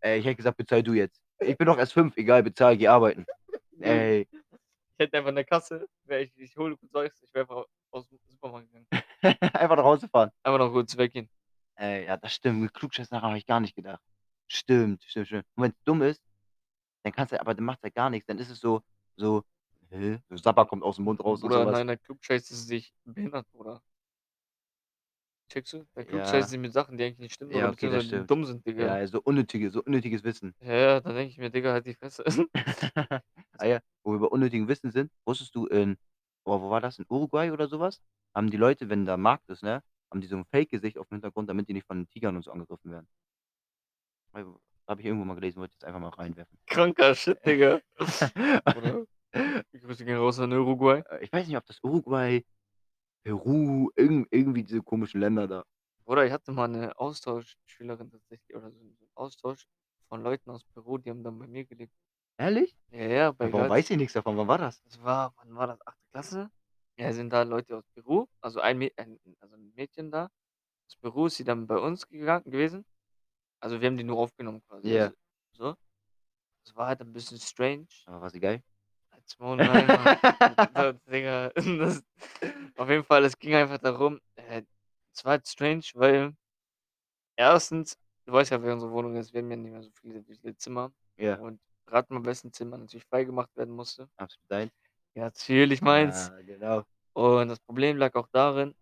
ey, 0.00 0.18
ich 0.20 0.24
hätte 0.26 0.36
gesagt: 0.36 0.56
„Bezahl 0.56 0.82
du 0.82 0.92
jetzt.“ 0.94 1.20
Ich 1.40 1.56
bin 1.56 1.66
doch 1.66 1.78
erst 1.78 1.92
5, 1.92 2.16
egal, 2.16 2.42
bezahl, 2.42 2.76
geh 2.76 2.88
arbeiten. 2.88 3.26
Ey. 3.80 4.26
Ich 4.32 5.04
hätte 5.04 5.18
einfach 5.18 5.28
in 5.30 5.36
der 5.36 5.44
Kasse 5.44 5.88
wäre 6.04 6.22
ich 6.22 6.36
ich 6.36 6.56
hole 6.56 6.76
kurz 6.76 6.92
was, 6.92 7.22
ich 7.22 7.32
wäre 7.32 7.44
einfach 7.44 7.64
aus'm 7.92 8.18
Supermarkt 8.26 8.66
gegangen. 8.68 8.86
Einfach 9.54 9.76
nach 9.76 9.84
Hause 9.84 10.08
fahren. 10.08 10.30
Einfach 10.42 10.58
noch 10.58 10.72
kurz 10.72 10.96
weggehen. 10.96 11.28
Ey, 11.76 12.06
ja, 12.06 12.16
das 12.16 12.34
stimmt. 12.34 12.60
Mit 12.60 12.74
Klugscheißen 12.74 13.14
daran 13.14 13.30
habe 13.30 13.38
ich 13.38 13.46
gar 13.46 13.60
nicht 13.60 13.76
gedacht. 13.76 14.00
Stimmt, 14.48 15.04
stimmt, 15.04 15.26
stimmt. 15.28 15.44
Und 15.56 15.62
wenn's 15.64 15.76
dumm 15.84 16.02
ist, 16.02 16.20
dann 17.04 17.12
kannst 17.12 17.32
du 17.32 17.40
aber 17.40 17.54
dann 17.54 17.64
macht's 17.64 17.82
ja 17.84 17.90
gar 17.90 18.10
nix. 18.10 18.26
Dann 18.26 18.38
ist 18.38 18.50
es 18.50 18.60
so 18.60 18.82
so: 19.16 19.44
„Hä?“ 19.90 20.18
So 20.28 20.36
Sabber 20.36 20.66
kommt 20.66 20.82
aus'm 20.82 21.02
Mund 21.02 21.22
raus 21.24 21.40
so 21.40 21.48
was. 21.50 21.72
nein, 21.72 21.86
der 21.86 21.98
klugscheißt 21.98 22.48
sich 22.48 22.92
behindert, 23.04 23.50
Bruder. 23.52 23.82
Checkst 25.48 25.72
du? 25.74 25.86
Der 25.96 26.04
Ja. 26.04 26.06
klugscheißt 26.06 26.48
sich 26.50 26.58
mit 26.58 26.72
Sachen, 26.72 26.96
die 26.96 27.04
eigentlich 27.04 27.18
nicht 27.18 27.34
stimmen 27.34 27.52
Ja, 27.52 27.56
oder 27.56 27.70
okay, 27.70 27.88
das 27.90 28.04
beziehungsweise 28.04 28.20
die 28.20 28.20
stimmt. 28.20 28.26
dumm 28.26 28.44
sind, 28.44 28.66
Digga. 28.66 28.98
Ja, 28.98 29.06
so 29.06 29.20
unnötige 29.22 29.70
so 29.70 29.82
unnötiges 29.84 30.24
Wissen. 30.24 30.54
Ja, 30.60 30.72
ja, 30.74 31.00
da 31.00 31.12
denke 31.12 31.30
ich 31.30 31.38
mir: 31.38 31.50
„Digga, 31.50 31.72
halt 31.72 31.86
die 31.86 31.94
Fresse.“ 31.94 32.24
Ah 33.60 33.66
ja, 33.66 33.80
wo 34.04 34.12
wir 34.12 34.20
bei 34.20 34.26
unnötigem 34.26 34.68
Wissen 34.68 34.90
sind, 34.92 35.10
wusstest 35.26 35.54
du 35.54 35.66
in 35.66 35.96
boah, 36.44 36.60
wo 36.62 36.70
war 36.70 36.80
das? 36.80 36.98
In 36.98 37.06
Uruguay 37.08 37.50
oder 37.50 37.66
so 37.68 37.80
was? 37.80 38.00
Haben 38.34 38.50
die 38.50 38.56
Leute, 38.56 38.88
wenn 38.88 39.04
da 39.06 39.16
Markt 39.16 39.48
ist, 39.48 39.62
ne, 39.62 39.82
haben 40.10 40.20
die 40.20 40.26
so 40.28 40.36
'n 40.36 40.44
Fake-Gesicht 40.46 40.98
aufm 40.98 41.14
Hintergrund, 41.14 41.48
damit 41.48 41.68
die 41.68 41.74
nicht 41.74 41.86
von 41.86 41.98
den 41.98 42.08
Tigern 42.08 42.36
und 42.36 42.42
so 42.44 42.52
angegriffen 42.52 42.90
werden. 42.92 43.08
Habe 44.88 45.00
ich 45.00 45.06
irgendwo 45.06 45.24
mal 45.26 45.34
gelesen, 45.34 45.60
wollte 45.60 45.72
ich 45.72 45.74
jetzt 45.76 45.84
einfach 45.84 46.00
mal 46.00 46.08
reinwerfen. 46.08 46.58
Kranker 46.66 47.14
Shit, 47.14 47.44
Digga. 47.44 47.80
Bruder, 48.72 49.06
Grüße 49.72 50.04
gehen 50.04 50.16
raus 50.18 50.38
an 50.40 50.52
Uruguay. 50.52 51.02
Äh, 51.10 51.24
ich 51.24 51.32
weiß 51.32 51.46
nicht, 51.46 51.56
ob 51.56 51.66
das 51.66 51.82
Uruguay, 51.82 52.44
Peru, 53.26 53.90
irgend 53.96 54.28
irgendwie 54.30 54.62
diese 54.64 54.82
komischen 54.82 55.20
Länder 55.20 55.48
da. 55.48 55.64
Bruder, 56.08 56.24
ich 56.24 56.32
hatte 56.32 56.52
mal 56.52 56.68
'ne 56.68 56.96
Austauschschülerin 56.98 58.10
tatsächlich 58.10 58.56
oder 58.56 58.70
so 58.70 58.78
'n 58.80 58.96
so 58.98 59.04
'n 59.04 59.10
Austausch 59.14 59.66
von 60.08 60.22
Leuten 60.22 60.48
aus 60.50 60.64
Peru, 60.64 60.96
die 60.96 61.10
haben 61.10 61.22
dann 61.22 61.38
bei 61.38 61.46
mir 61.46 61.66
gelebt. 61.66 61.92
Ehrlich? 62.38 62.76
Ja, 62.92 63.02
ja, 63.06 63.32
bei 63.32 63.48
Ja, 63.48 63.52
warum 63.52 63.68
Graz. 63.68 63.70
weiß 63.70 63.90
ich 63.90 63.96
nix 63.96 64.12
davon? 64.14 64.36
Wann 64.36 64.48
war 64.48 64.58
das? 64.58 64.80
Das 64.86 65.02
war 65.02 65.34
wann 65.36 65.54
war 65.54 65.66
das? 65.66 65.80
8. 65.86 65.98
Klasse? 66.12 66.50
Ja, 66.96 67.12
sind 67.12 67.30
da 67.32 67.42
Leute 67.42 67.76
aus 67.76 67.84
Peru, 67.94 68.26
also 68.40 68.60
ein 68.60 68.80
ein 68.96 69.18
also 69.40 69.54
'n 69.56 69.72
Mädchen 69.74 70.10
da 70.10 70.24
aus 70.88 70.96
Peru 70.98 71.26
ist 71.26 71.36
sie 71.36 71.44
dann 71.44 71.66
bei 71.66 71.78
uns 71.78 72.08
gegangen 72.08 72.44
gewesen. 72.50 72.86
Also, 73.60 73.80
wir 73.80 73.88
haben 73.88 73.96
die 73.98 74.04
nur 74.04 74.18
aufgenommen 74.18 74.62
quasi, 74.68 74.92
Ja. 74.92 75.12
also 75.12 75.14
so. 75.52 75.76
Das 76.64 76.76
war 76.76 76.88
halt 76.88 77.00
'n 77.02 77.12
bisschen 77.12 77.38
strange. 77.40 77.88
Aber 78.06 78.20
war 78.22 78.30
sie 78.30 78.40
geil? 78.40 78.62
Mann. 79.38 79.86
Das 80.74 80.96
Digga, 81.06 81.50
das 81.54 82.02
auf 82.76 82.88
jeden 82.88 83.04
Fall, 83.04 83.24
es 83.24 83.38
ging 83.38 83.54
einfach 83.54 83.78
darum, 83.78 84.20
äh, 84.36 84.62
es 85.14 85.24
war 85.24 85.32
halt 85.32 85.48
strange, 85.48 85.84
weil 85.94 86.34
1. 87.36 87.98
du 88.24 88.32
weißt 88.32 88.50
ja, 88.50 88.62
wie 88.62 88.70
unsere 88.70 88.90
Wohnung 88.92 89.16
ist, 89.16 89.32
wir 89.32 89.40
haben 89.40 89.50
ja 89.50 89.56
nicht 89.56 89.72
mehr 89.72 89.82
so 89.82 89.90
viele 90.00 90.22
viele 90.22 90.56
Zimmer. 90.56 90.92
Ja. 91.16 91.36
Und 91.36 91.60
grad 91.86 92.10
mal 92.10 92.24
wessen 92.24 92.52
Zimmer 92.52 92.78
natürlich 92.78 93.04
freigemacht 93.06 93.54
werden 93.56 93.74
musste. 93.74 94.08
Absolut 94.16 94.50
deins. 94.50 94.72
Ja, 95.14 95.24
natürlich 95.24 95.82
meins. 95.82 96.28
Ja, 96.28 96.42
genau. 96.42 96.84
Und 97.14 97.48
das 97.48 97.60
Problem 97.60 97.96
lag 97.96 98.14
auch 98.14 98.28
darin, 98.32 98.74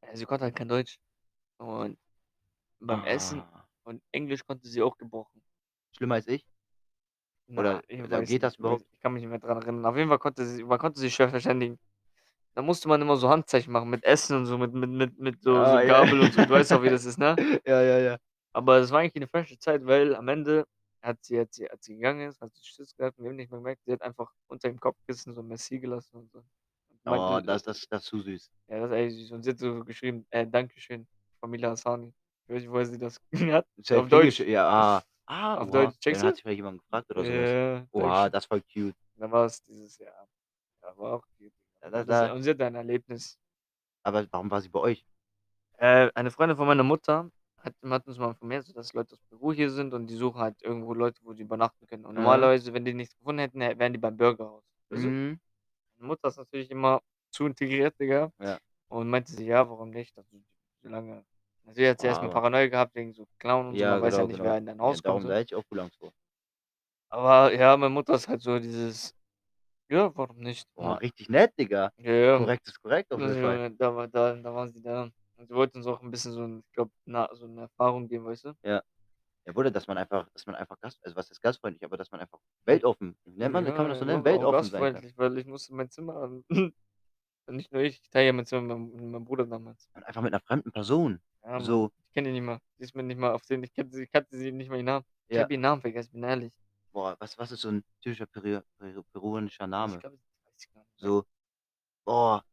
äh, 0.00 0.16
sie 0.16 0.24
konnte 0.24 0.44
halt 0.44 0.56
kein 0.56 0.68
Deutsch. 0.68 0.98
Und 1.58 1.98
beim 2.80 3.04
Essen 3.04 3.40
Ah. 3.40 3.68
und 3.84 4.02
Englisch 4.12 4.44
konnte 4.46 4.66
sie 4.68 4.80
auch 4.82 4.96
gebrochen. 4.96 5.42
Schlimmer 5.96 6.14
als 6.16 6.26
ich? 6.28 6.46
Oder 7.54 7.82
Na, 7.90 8.08
oder 8.08 8.20
weiß 8.20 8.38
geht 8.38 8.42
das 8.42 8.56
überhaupt? 8.58 8.84
ich 8.92 9.00
kann 9.00 9.12
mich 9.12 9.22
nicht 9.22 9.30
mehr 9.30 9.38
dran 9.38 9.58
erinnern. 9.62 9.86
Auf 9.86 9.96
jeden 9.96 10.08
Fall 10.08 10.18
konnte 10.18 10.44
sie 10.46 10.64
man 10.64 10.78
konnte 10.78 11.00
sich 11.00 11.14
schwer 11.14 11.28
verständigen. 11.30 11.78
Da 12.56 12.62
musste 12.62 12.88
man 12.88 13.02
immer 13.02 13.16
so 13.16 13.30
Handzeichen 13.30 13.72
machen 13.72 13.90
mit 13.90 14.04
Essen 14.04 14.36
und 14.36 14.46
so, 14.46 14.58
mit 14.58 14.74
mit 14.74 14.90
mit 14.90 15.18
mit 15.18 15.42
so 15.42 15.64
so 15.64 15.78
Ah, 15.78 15.82
ja. 15.82 15.94
Gabel 15.94 16.20
und 16.22 16.32
so. 16.32 16.44
Du 16.44 16.52
weißt 16.54 16.72
auch, 16.74 16.82
wie 16.82 16.90
das 16.90 17.04
ist, 17.06 17.18
ne? 17.18 17.40
Ja, 17.66 17.82
ja, 17.82 17.98
ja. 17.98 18.18
Aber 18.54 18.78
es 18.78 18.90
war 18.90 19.00
eigentlich 19.00 19.14
'ne 19.22 19.28
falsche 19.28 19.58
Zeit, 19.58 19.84
weil 19.86 20.14
am 20.16 20.28
Ende 20.28 20.66
hat 21.02 21.24
sie 21.24 21.38
als 21.38 21.54
sie 21.56 21.70
als 21.70 21.84
sie 21.84 21.94
gegangen 21.94 22.28
ist, 22.28 22.40
hat 22.40 22.52
sie 22.54 22.64
Schiss 22.64 22.94
gehabt 22.96 23.18
und 23.18 23.24
wir 23.24 23.30
haben 23.30 23.36
nicht 23.36 23.50
mehr 23.50 23.58
gemerkt, 23.60 23.82
sie 23.86 23.92
hat 23.92 24.02
einfach 24.02 24.32
unter 24.48 24.68
dem 24.68 24.78
Kopfkissen 24.80 25.34
so 25.34 25.42
Merci 25.42 25.80
gelassen 25.80 26.16
und 26.18 26.30
so. 26.32 26.38
Und 26.38 27.04
Oh, 27.06 27.40
meinte 27.40 27.42
das 27.44 27.62
das 27.62 27.86
das 27.88 28.04
ist 28.04 28.08
zu 28.08 28.20
süß. 28.20 28.50
Ja, 28.68 28.80
das 28.80 28.90
ist 28.90 28.96
echt 28.96 29.16
süß. 29.16 29.32
Und 29.32 29.42
sie 29.42 29.50
hat 29.50 29.58
so 29.58 29.84
geschrieben, 29.84 30.26
äh: 30.30 30.46
„Dankeschön, 30.46 31.06
Familie 31.40 31.70
Hassani.“ 31.70 32.12
Ich 32.46 32.54
weiß 32.54 32.62
nicht, 32.62 32.70
woher 32.70 32.86
sie 32.86 32.98
das 32.98 33.20
hat. 33.52 33.66
Ja 33.88 33.96
Auf 33.98 34.08
Deutsch. 34.08 34.40
Ja, 34.40 34.68
ah. 34.68 35.02
Ah, 35.30 35.58
Auf 35.58 35.68
oha. 35.68 35.70
Deutsch. 35.70 35.98
Checkst 36.00 36.22
Dann 36.22 36.26
hat 36.26 36.34
du? 36.34 36.36
sich 36.36 36.42
vielleicht 36.42 36.56
jemand 36.58 36.80
gefragt 36.82 37.10
oder 37.10 37.24
so 37.24 37.32
Ja, 37.32 37.86
Oha, 37.92 38.28
das 38.28 38.46
voll 38.46 38.62
cute. 38.62 38.96
Dann 39.16 39.30
war 39.30 39.44
es 39.46 39.62
dieses 39.62 39.98
Jahr. 39.98 40.28
Ja, 40.82 40.96
war 40.96 41.14
auch 41.14 41.26
cute. 41.38 41.52
Da 41.80 42.04
das 42.04 42.06
da 42.06 42.32
und 42.34 42.42
sie 42.42 42.50
hatte 42.50 42.66
ein 42.66 42.74
Erlebnis. 42.74 43.38
Aber 44.02 44.26
warum 44.30 44.50
war 44.50 44.60
sie 44.60 44.68
bei 44.68 44.80
euch? 44.80 45.06
Äh, 45.78 46.10
eine 46.14 46.30
Freundin 46.30 46.56
von 46.56 46.66
meiner 46.66 46.82
Mutter 46.82 47.30
hat 47.58 47.74
hat 47.84 48.06
uns 48.06 48.18
mal 48.18 48.28
informiert, 48.28 48.74
dass 48.76 48.92
Leute 48.94 49.14
aus 49.14 49.20
Peru 49.28 49.52
hier 49.52 49.70
sind 49.70 49.92
und 49.94 50.06
die 50.06 50.14
suchen 50.14 50.40
halt 50.40 50.62
irgendwo 50.62 50.94
Leute, 50.94 51.20
wo 51.24 51.32
die 51.32 51.42
übernachten 51.42 51.86
können. 51.86 52.04
Und 52.06 52.14
Mhm. 52.14 52.16
normalerweise, 52.16 52.72
wenn 52.72 52.84
die 52.84 52.94
nichts 52.94 53.16
gefunden 53.18 53.40
hätten, 53.40 53.60
hä 53.60 53.74
wären 53.78 53.92
die 53.92 53.98
beim 53.98 54.16
Burgerhaus, 54.16 54.64
du? 54.90 54.98
Mhm. 54.98 55.40
Meine 55.98 56.08
Mutter 56.08 56.28
ist 56.28 56.38
natürlich 56.38 56.70
immer 56.70 57.02
zu 57.32 57.46
integriert, 57.46 57.98
Digga. 58.00 58.32
Ja. 58.38 58.60
Und 58.90 59.10
meinte 59.10 59.32
sie: 59.32 59.46
„Ja, 59.46 59.68
warum 59.70 59.90
nicht?“ 59.90 60.16
Also, 60.18 60.30
solange 60.82 61.24
hat 61.66 62.00
sie 62.00 62.06
erst 62.06 62.22
mal 62.22 62.28
Aber 62.28 62.30
Paranoia 62.30 62.68
gehabt 62.68 62.94
wegen 62.94 63.12
so 63.14 63.26
Klauen 63.38 63.68
und 63.68 63.78
so. 63.78 63.84
Ja, 63.84 63.88
Man 63.88 64.00
weiß 64.00 64.16
ja 64.16 64.24
genau, 64.24 64.26
nicht, 64.26 64.42
genau. 64.42 64.44
wer 64.44 64.58
in 64.58 64.66
dein 64.66 64.80
Ja, 64.88 64.96
Haus 64.96 65.02
kommt 65.02 65.20
darum 65.20 65.22
so. 65.22 65.28
da 65.28 65.34
hätte 65.36 65.54
ich 65.54 65.54
auch 65.54 65.64
wohl 65.70 65.80
Angst 65.80 65.96
vor. 65.98 66.12
Aber 67.12 67.52
ja, 67.52 67.76
meine 67.76 67.92
Mutter 67.92 68.14
ist 68.14 68.28
halt 68.28 68.40
so 68.40 68.58
dieses 68.60 69.14
ja, 69.90 70.16
warum 70.16 70.38
nicht, 70.38 70.68
Boah, 70.76 70.98
richtig 71.00 71.28
nett, 71.28 71.52
Digga. 71.58 71.92
Ja, 71.98 72.12
ja. 72.12 72.36
Korrekt 72.36 72.66
ist 72.68 72.80
korrekt 72.80 73.12
auf 73.12 73.22
jeden 73.24 73.36
Fall. 73.36 73.62
Da 73.76 73.94
war 73.94 74.08
da 74.08 74.34
da 74.34 74.54
waren 74.54 74.70
sie 74.72 74.82
da. 74.82 75.10
Und 75.36 75.46
sie 75.48 75.54
wollte 75.54 75.78
uns 75.78 75.86
auch 75.86 76.02
'n 76.02 76.10
bisschen 76.10 76.32
so 76.32 76.42
'n 76.42 76.60
ich 76.66 76.72
glaube, 76.72 76.92
na 77.04 77.28
so 77.34 77.46
'ne 77.46 77.62
Erfahrung 77.62 78.08
geben, 78.08 78.24
weißt 78.26 78.44
du? 78.46 78.54
Ja. 78.64 78.82
Ja, 79.46 79.52
Bruder, 79.54 79.70
dass 79.72 79.86
man 79.88 79.98
einfach 79.98 80.28
dass 80.30 80.46
man 80.46 80.54
einfach 80.56 80.80
Gast 80.80 81.00
also, 81.04 81.16
was 81.16 81.30
heißt 81.30 81.42
gastfreundlich, 81.42 81.84
aber 81.84 81.96
dass 81.98 82.10
man 82.12 82.20
einfach 82.20 82.40
weltoffen 82.64 83.18
nennt 83.26 83.52
man 83.54 83.64
kann 83.74 83.84
man 83.84 83.90
das 83.90 83.98
so 84.00 84.04
Ja, 84.06 84.06
nennen? 84.06 84.24
Weltoffen 84.24 84.70
sein 84.70 84.88
kann. 84.88 85.04
gastfreundlich, 85.04 85.16
weil 85.16 85.38
ich 85.38 85.46
musste 85.46 85.74
mein 85.74 85.90
Zimmer 85.90 86.42
nicht 87.48 87.72
nur 87.72 87.82
ich, 87.82 88.02
ich 88.02 88.10
teile 88.10 88.26
ja 88.28 88.32
mein 88.34 88.46
Zimmer 88.46 88.62
mit 88.62 88.70
meinem 88.88 88.90
mit 89.02 89.12
meinem 89.12 89.24
Bruder 89.26 89.46
damals. 89.46 89.86
Und 89.96 90.04
einfach 90.04 90.22
mit 90.22 90.32
'ner 90.32 90.40
fremden 90.40 90.72
Person. 90.72 91.20
Ja, 91.50 91.58
Mann. 91.58 91.64
So. 91.64 91.90
Ich 92.06 92.14
kenne 92.14 92.28
die 92.28 92.34
nicht 92.34 92.44
mal. 92.44 92.58
Die 92.78 92.82
ist 92.84 92.94
mir 92.94 93.02
nicht 93.02 93.18
mal 93.18 93.32
auf 93.32 93.42
den 93.46 93.62
ich 93.64 93.72
kannte 93.74 93.96
sie 93.96 94.04
ich 94.04 94.12
kannte 94.12 94.36
sie 94.36 94.52
nicht 94.52 94.68
mal 94.68 94.76
ihren 94.76 94.86
Namen. 94.86 95.04
Ich 95.28 95.36
Ja. 95.36 95.42
habe 95.42 95.52
ihren 95.52 95.60
Namen 95.62 95.80
vergessen, 95.80 96.12
bin 96.12 96.22
ehrlich. 96.22 96.52
Boah, 96.92 97.16
was 97.20 97.36
was 97.38 97.52
ist 97.52 97.60
so 97.62 97.68
'n 97.68 97.82
typischer 98.02 98.26
Peru 98.26 98.60
Peru 98.78 99.02
peruanischer 99.12 99.64
Ich 99.64 99.70
Name? 99.70 99.98
glaube, 99.98 100.16
weiß 100.44 100.64
ich 100.64 100.72
gar 100.74 100.80
nicht. 100.80 100.98
So, 100.98 101.24
boah, 102.04 102.44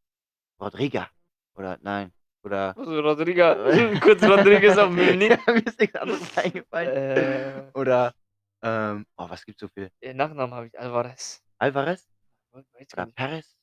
Rodriga 0.59 1.09
oder 1.55 1.77
nein, 1.81 2.11
Oder 2.43 2.75
Also 2.77 2.99
Rodriga, 3.01 3.55
kurz 4.01 4.23
Rodriguez 4.23 4.77
auf 4.77 4.95
dem. 4.95 5.21
Ja, 5.21 5.37
mir 5.47 5.65
ist 5.65 5.79
nichts 5.79 5.95
anderes 5.95 6.37
eingefallen. 6.37 6.89
Äh, 6.95 7.71
Oder, 7.73 8.13
ähm, 8.61 9.05
oh, 9.17 9.29
was 9.29 9.43
gibt's 9.45 9.61
so 9.61 9.67
viel? 9.67 9.89
den 10.03 10.17
Nachnamen 10.17 10.53
habe 10.53 10.67
ich, 10.67 10.79
Alvarez. 10.79 11.43
Alvarez 11.59 12.07
Weiß 12.51 12.65
gar 12.91 13.03
oder 13.03 13.05
nicht. 13.05 13.15
Perez? 13.15 13.56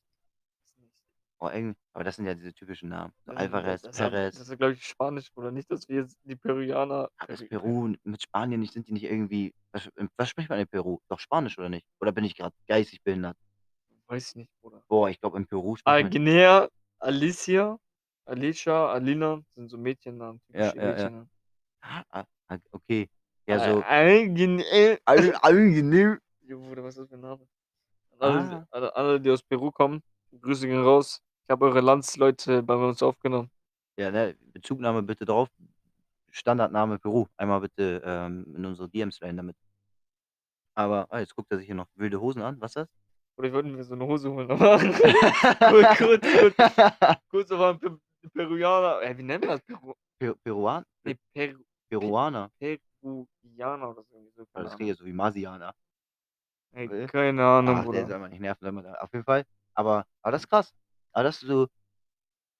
Oh, 1.39 1.49
irgendwie, 1.49 1.77
aber 1.93 2.03
das 2.05 2.15
sind 2.15 2.25
ja 2.25 2.33
diese 2.33 2.53
typischen 2.53 2.89
Namen. 2.89 3.13
So 3.25 3.31
Das- 3.33 3.41
Alvarez, 3.41 3.81
das, 3.81 3.97
das, 3.97 4.09
Perez. 4.09 4.37
Das 4.37 4.49
ist, 4.49 4.57
glaube 4.57 4.73
ich, 4.73 4.85
Spanisch, 4.85 5.29
oder 5.35 5.51
nicht, 5.51 5.69
dass 5.69 5.87
wir 5.89 5.97
jetzt 5.97 6.17
die 6.23 6.35
Peruaner. 6.37 7.09
Aber 7.17 7.33
ist 7.33 7.41
Peru- 7.43 7.49
Peru 7.49 7.93
mit 8.03 8.21
Spanien 8.21 8.61
nicht, 8.61 8.71
sind 8.73 8.87
die 8.87 8.93
nicht 8.93 9.03
irgendwie. 9.03 9.53
Was, 9.73 9.89
was 10.17 10.29
spricht 10.29 10.49
man 10.49 10.59
in 10.59 10.67
Peru? 10.67 10.99
Doch 11.09 11.19
Spanisch 11.19 11.57
oder 11.57 11.67
nicht? 11.69 11.85
Oder 11.99 12.13
bin 12.13 12.23
ich 12.23 12.35
gerade 12.35 12.55
geistig 12.67 13.03
behindert? 13.03 13.37
Weiß 14.07 14.29
ich 14.29 14.35
nicht, 14.35 14.51
Bruder. 14.61 14.81
Boah, 14.87 15.09
ich 15.09 15.19
glaube 15.19 15.37
in 15.37 15.45
Peru 15.47 15.73
Ah, 15.73 15.77
spricht 15.77 16.03
man. 16.03 16.11
Guinea, 16.11 16.69
Alicia, 16.99 17.77
Alicia, 18.25 18.87
Alina 18.93 19.41
sind 19.55 19.69
so 19.69 19.77
Mädchennamen. 19.77 20.39
Ja, 20.53 20.71
typische 20.71 20.77
ja, 20.77 20.83
ja. 20.85 20.91
Mädchennamen. 20.93 21.29
Ah, 21.81 22.03
ah, 22.11 22.23
ah, 22.47 22.57
okay. 22.71 23.09
Ja, 23.47 23.59
so. 23.59 23.83
Äh, 23.87 24.27
Guinea. 24.29 24.97
All- 25.05 25.35
Angenehm. 25.41 26.19
Jo, 26.41 26.59
Bruder, 26.61 26.83
was 26.83 26.95
ist 26.95 27.01
das 27.01 27.09
für 27.09 27.15
ein 27.15 27.21
Name? 27.21 27.47
An 28.11 28.21
alle, 28.21 28.39
Ah. 28.55 28.67
alle, 28.71 28.95
alle, 28.95 29.19
die 29.21 29.29
aus 29.31 29.43
Peru 29.43 29.71
kommen, 29.71 30.01
Grüße 30.39 30.67
gehen 30.67 30.81
raus. 30.83 31.21
Ich 31.47 31.51
habe 31.51 31.65
eure 31.65 31.81
Landsleute 31.81 32.63
bei 32.63 32.73
uns 32.75 33.03
aufgenommen. 33.03 33.51
Ja, 33.99 34.09
ne, 34.09 34.35
Bezugnahme 34.51 35.03
bitte 35.03 35.25
drauf. 35.25 35.47
Standardname 36.31 36.97
Peru. 36.97 37.27
Einmal 37.37 37.61
bitte 37.61 38.01
ähm, 38.03 38.51
in 38.55 38.65
unsere 38.65 38.89
DMs 38.89 39.21
rein 39.21 39.37
damit. 39.37 39.55
Aber, 40.75 41.05
ah, 41.11 41.19
jetzt 41.19 41.35
guckt 41.35 41.51
er 41.51 41.59
sich 41.59 41.67
hier 41.67 41.75
noch 41.75 41.87
wilde 41.95 42.19
Hosen 42.19 42.41
an. 42.41 42.59
Was 42.59 42.71
ist 42.71 42.75
das? 42.77 42.89
Oder 43.37 43.47
ich 43.49 43.53
wollte 43.53 43.69
mir 43.69 43.83
so 43.83 43.93
eine 43.93 44.05
Hose 44.07 44.31
holen, 44.31 44.49
aber 44.49 44.79
kurz, 44.79 45.97
kurz, 45.97 46.27
kurz, 46.55 46.55
kurz 47.29 47.51
aber 47.51 47.69
ein 47.69 47.79
Pe 47.79 47.99
Peruaner. 48.33 49.01
Äh, 49.03 49.17
wie 49.17 49.23
nennt 49.23 49.45
man 49.45 49.57
das? 49.57 49.61
Peru 49.61 49.93
Per 50.17 50.33
Peruan? 50.35 50.83
nee, 51.03 51.15
Peru 51.33 51.59
Peruaner. 51.89 52.49
Peruaner 52.59 53.89
oder 53.91 54.03
so. 54.03 54.31
so, 54.35 54.45
das 54.53 54.75
klingt 54.75 54.89
ja 54.89 54.95
so 54.95 55.05
wie 55.05 55.13
Masianer. 55.13 55.73
Ey, 56.71 57.07
keine 57.07 57.45
Ahnung, 57.45 57.75
Ach, 57.75 57.81
der 57.83 57.91
Bruder. 57.91 58.07
soll 58.07 58.19
man 58.19 58.31
nicht 58.31 58.39
nerven, 58.41 58.59
soll 58.61 58.71
man 58.71 58.83
da- 58.83 58.95
auf 58.95 59.13
jeden 59.13 59.23
Fall. 59.25 59.45
Aber, 59.75 60.05
aber 60.21 60.31
das 60.31 60.41
ist 60.43 60.49
krass. 60.49 60.73
Aber 61.15 61.23
das 61.23 61.39
so. 61.39 61.67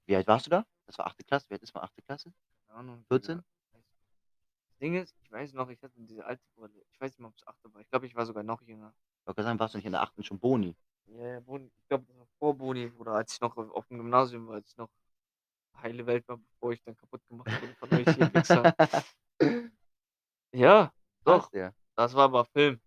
Wie 0.07 0.15
alt 0.15 0.27
warst 0.27 0.45
du 0.45 0.50
da? 0.50 0.65
Das 0.85 0.97
war 0.97 1.07
8. 1.07 1.27
Klasse. 1.27 1.50
Wie 1.50 1.55
alt 1.55 1.63
ist 1.63 1.74
man 1.74 1.83
8. 1.83 1.93
Klasse? 2.05 2.31
Keine 2.67 2.79
Ahnung. 2.79 3.05
14? 3.09 3.38
Digga. 3.38 3.43
Das 4.69 4.77
Ding 4.79 4.95
ist, 4.95 5.15
ich 5.21 5.31
weiß 5.31 5.53
noch, 5.53 5.69
ich 5.69 5.81
hatte 5.83 5.93
diese 5.97 6.25
alte 6.25 6.43
Brille. 6.55 6.81
Ich 6.91 7.01
weiß 7.01 7.12
nicht 7.12 7.19
mehr, 7.19 7.27
ob 7.27 7.35
es 7.35 7.45
8 7.45 7.57
war. 7.74 7.81
Ich 7.81 7.89
glaube, 7.89 8.05
ich 8.05 8.15
war 8.15 8.25
sogar 8.25 8.43
noch 8.43 8.62
jünger. 8.62 8.93
Ich 9.19 9.27
wollte 9.27 9.43
sagen, 9.43 9.59
warst 9.59 9.74
du 9.74 9.77
nicht 9.77 9.85
in 9.85 9.91
der 9.91 10.01
8. 10.01 10.25
schon 10.25 10.39
Boni? 10.39 10.74
Ja, 11.07 11.27
ja, 11.27 11.39
Boni, 11.41 11.69
ich 11.75 11.88
glaube, 11.88 12.05
das 12.07 12.17
war 12.17 12.27
vor 12.39 12.57
Boni, 12.57 12.91
oder 12.97 13.12
als 13.13 13.33
ich 13.33 13.41
noch 13.41 13.57
auf, 13.57 13.69
auf 13.71 13.88
dem 13.88 13.97
Gymnasium 13.97 14.47
war, 14.47 14.55
als 14.55 14.69
ich 14.71 14.77
noch 14.77 14.89
heile 15.81 16.05
Welt 16.05 16.27
war, 16.29 16.38
bevor 16.38 16.71
ich 16.71 16.81
dann 16.83 16.95
kaputt 16.95 17.21
gemacht 17.27 17.51
wurde 17.62 17.75
von 17.75 17.93
euch 17.93 18.15
hier 18.15 18.33
Wichser. 18.33 18.74
Ja, 20.53 20.93
Doch. 21.25 21.51
Ja. 21.51 21.74
das 21.95 22.13
war 22.13 22.24
aber 22.24 22.45
Film. 22.45 22.79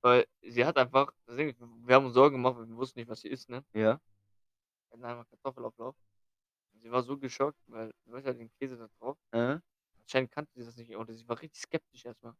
Weil 0.00 0.28
sie 0.40 0.64
hat 0.64 0.78
einfach, 0.78 1.12
wir 1.26 1.94
haben 1.96 2.04
uns 2.06 2.14
Sorgen 2.14 2.36
gemacht, 2.36 2.56
weil 2.56 2.68
wir 2.68 2.76
wussten 2.76 3.00
nicht, 3.00 3.08
was 3.08 3.20
sie 3.22 3.28
ist, 3.28 3.48
ne? 3.48 3.64
Ja. 3.72 4.00
Einmal 5.04 5.24
Kartoffelauflauf. 5.26 5.94
Und 6.72 6.80
sie 6.82 6.90
war 6.90 7.02
so 7.02 7.16
geschockt, 7.18 7.58
weil 7.68 7.92
du 8.04 8.12
weißt 8.12 8.26
ja 8.26 8.32
den 8.32 8.50
Käse 8.58 8.76
da 8.76 8.88
drauf. 8.98 9.16
Äh? 9.32 9.58
Anscheinend 10.00 10.30
kannte 10.30 10.52
sie 10.54 10.64
das 10.64 10.76
nicht 10.76 10.94
und 10.94 11.10
sie 11.10 11.28
war 11.28 11.40
richtig 11.40 11.60
skeptisch 11.60 12.04
erstmal. 12.04 12.34